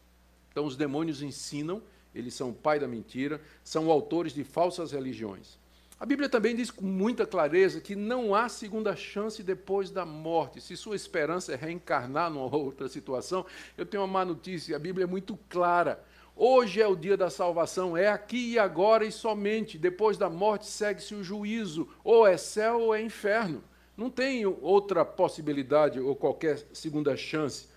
[0.52, 1.82] Então os demônios ensinam,
[2.14, 5.58] eles são o pai da mentira, são autores de falsas religiões.
[5.98, 10.60] A Bíblia também diz com muita clareza que não há segunda chance depois da morte.
[10.60, 13.46] Se sua esperança é reencarnar numa outra situação,
[13.78, 16.04] eu tenho uma má notícia, a Bíblia é muito clara.
[16.36, 19.78] Hoje é o dia da salvação, é aqui e agora e somente.
[19.78, 23.64] Depois da morte segue-se o juízo, ou é céu ou é inferno.
[23.98, 27.68] Não tem outra possibilidade ou qualquer segunda chance.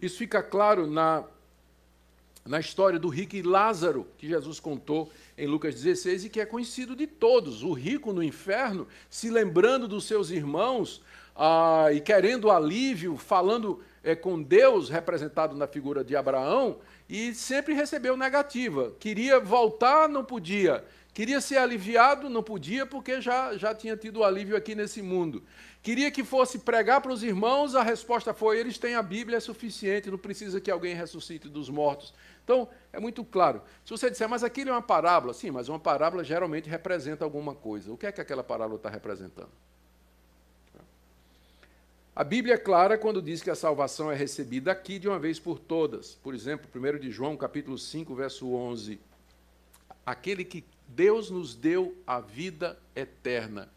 [0.00, 1.24] Isso fica claro na,
[2.46, 6.46] na história do rico e Lázaro, que Jesus contou em Lucas 16 e que é
[6.46, 7.62] conhecido de todos.
[7.62, 11.02] O rico no inferno, se lembrando dos seus irmãos
[11.36, 17.74] ah, e querendo alívio, falando é, com Deus, representado na figura de Abraão, e sempre
[17.74, 18.92] recebeu negativa.
[18.98, 20.84] Queria voltar, não podia.
[21.18, 25.42] Queria ser aliviado, não podia, porque já, já tinha tido alívio aqui nesse mundo.
[25.82, 29.40] Queria que fosse pregar para os irmãos, a resposta foi: eles têm a Bíblia, é
[29.40, 32.14] suficiente, não precisa que alguém ressuscite dos mortos.
[32.44, 33.60] Então, é muito claro.
[33.84, 37.52] Se você disser, mas aquilo é uma parábola, sim, mas uma parábola geralmente representa alguma
[37.52, 37.92] coisa.
[37.92, 39.50] O que é que aquela parábola está representando?
[42.14, 45.40] A Bíblia é clara quando diz que a salvação é recebida aqui de uma vez
[45.40, 46.14] por todas.
[46.14, 49.00] Por exemplo, 1 de João, capítulo 5, verso 11.
[50.06, 53.68] Aquele que Deus nos deu a vida eterna.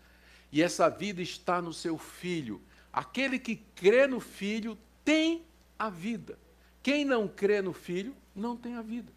[0.51, 2.62] E essa vida está no seu Filho.
[2.91, 5.43] Aquele que crê no Filho tem
[5.78, 6.38] a vida.
[6.82, 9.12] Quem não crê no Filho não tem a vida.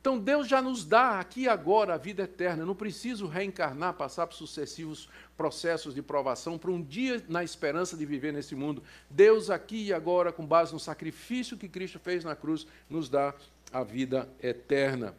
[0.00, 2.62] Então Deus já nos dá aqui e agora a vida eterna.
[2.62, 7.98] Eu não preciso reencarnar, passar por sucessivos processos de provação para um dia na esperança
[7.98, 8.82] de viver nesse mundo.
[9.10, 13.34] Deus aqui e agora, com base no sacrifício que Cristo fez na cruz, nos dá
[13.70, 15.14] a vida eterna.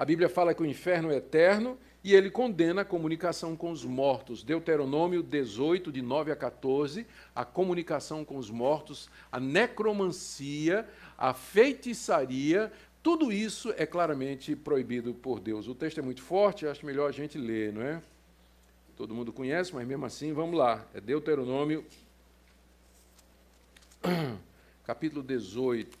[0.00, 3.84] A Bíblia fala que o inferno é eterno e ele condena a comunicação com os
[3.84, 4.42] mortos.
[4.42, 10.88] Deuteronômio 18, de 9 a 14, a comunicação com os mortos, a necromancia,
[11.18, 12.72] a feitiçaria,
[13.02, 15.68] tudo isso é claramente proibido por Deus.
[15.68, 18.00] O texto é muito forte, acho melhor a gente ler, não é?
[18.96, 20.82] Todo mundo conhece, mas mesmo assim, vamos lá.
[20.94, 21.84] É Deuteronômio,
[24.82, 25.99] capítulo 18.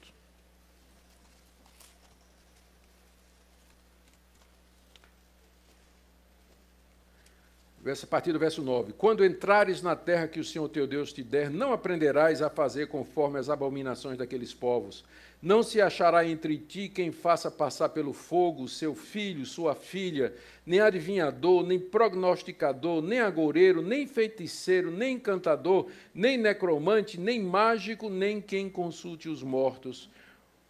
[7.82, 11.22] A partir do verso 9: Quando entrares na terra que o Senhor teu Deus te
[11.22, 15.02] der, não aprenderás a fazer conforme as abominações daqueles povos.
[15.40, 20.34] Não se achará entre ti quem faça passar pelo fogo seu filho, sua filha,
[20.66, 28.42] nem adivinhador, nem prognosticador, nem agoureiro, nem feiticeiro, nem encantador, nem necromante, nem mágico, nem
[28.42, 30.10] quem consulte os mortos.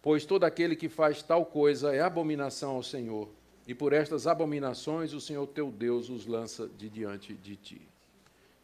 [0.01, 3.27] Pois todo aquele que faz tal coisa é abominação ao Senhor
[3.67, 7.81] e por estas abominações o Senhor teu Deus os lança de diante de ti.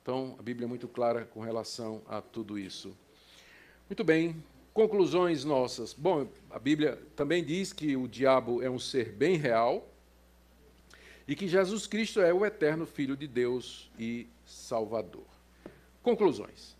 [0.01, 2.95] Então, a Bíblia é muito clara com relação a tudo isso.
[3.89, 4.35] Muito bem,
[4.73, 5.93] conclusões nossas.
[5.93, 9.87] Bom, a Bíblia também diz que o diabo é um ser bem real
[11.27, 15.25] e que Jesus Cristo é o eterno Filho de Deus e Salvador.
[16.01, 16.75] Conclusões.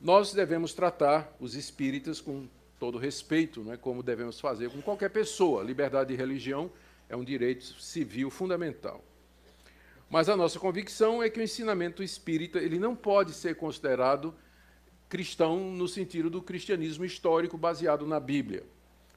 [0.00, 2.46] Nós devemos tratar os espíritas com
[2.78, 5.62] todo respeito, não é como devemos fazer com qualquer pessoa.
[5.62, 6.70] Liberdade de religião
[7.12, 9.04] é um direito civil fundamental.
[10.08, 14.34] Mas a nossa convicção é que o ensinamento espírita ele não pode ser considerado
[15.10, 18.64] cristão no sentido do cristianismo histórico baseado na Bíblia,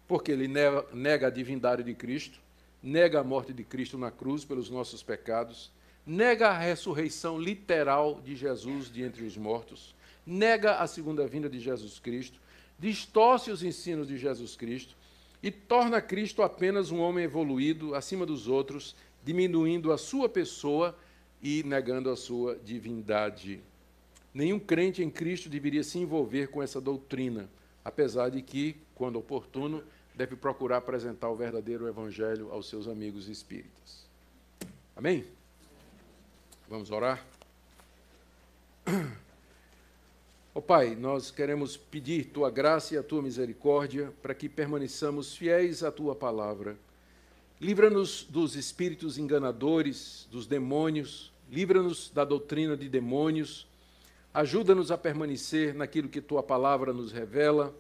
[0.06, 0.50] porque ele
[0.93, 2.38] nega a divindade de Cristo,
[2.84, 5.72] nega a morte de Cristo na cruz pelos nossos pecados,
[6.06, 11.62] nega a ressurreição literal de Jesus de entre os mortos, nega a segunda vinda de
[11.62, 12.41] Jesus Cristo,
[12.78, 14.98] distorce os ensinos de Jesus Cristo
[15.46, 20.98] e torna Cristo apenas um homem evoluído acima dos outros, diminuindo a sua pessoa
[21.39, 23.62] e negando a sua divindade.
[24.34, 27.48] Nenhum crente em Cristo deveria se envolver com essa doutrina,
[27.84, 29.84] apesar de que, quando oportuno,
[30.16, 34.04] deve procurar apresentar o verdadeiro evangelho aos seus amigos espíritas.
[34.96, 35.28] Amém?
[36.68, 37.24] Vamos orar?
[40.56, 45.36] Ó oh, Pai, nós queremos pedir tua graça e a tua misericórdia para que permaneçamos
[45.36, 46.78] fiéis à tua palavra.
[47.60, 53.68] Livra-nos dos espíritos enganadores, dos demônios, livra-nos da doutrina de demônios,
[54.34, 57.76] ajuda-nos a permanecer naquilo que tua palavra nos revela.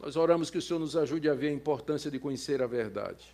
[0.00, 3.32] Nós oramos que o Senhor nos ajude a ver a importância de conhecer a verdade.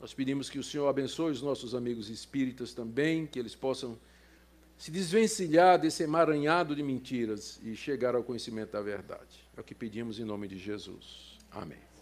[0.00, 3.96] Nós pedimos que o Senhor abençoe os nossos amigos espíritas também, que eles possam
[4.76, 9.48] se desvencilhar desse emaranhado de mentiras e chegar ao conhecimento da verdade.
[9.56, 11.38] É o que pedimos em nome de Jesus.
[11.50, 11.93] Amém.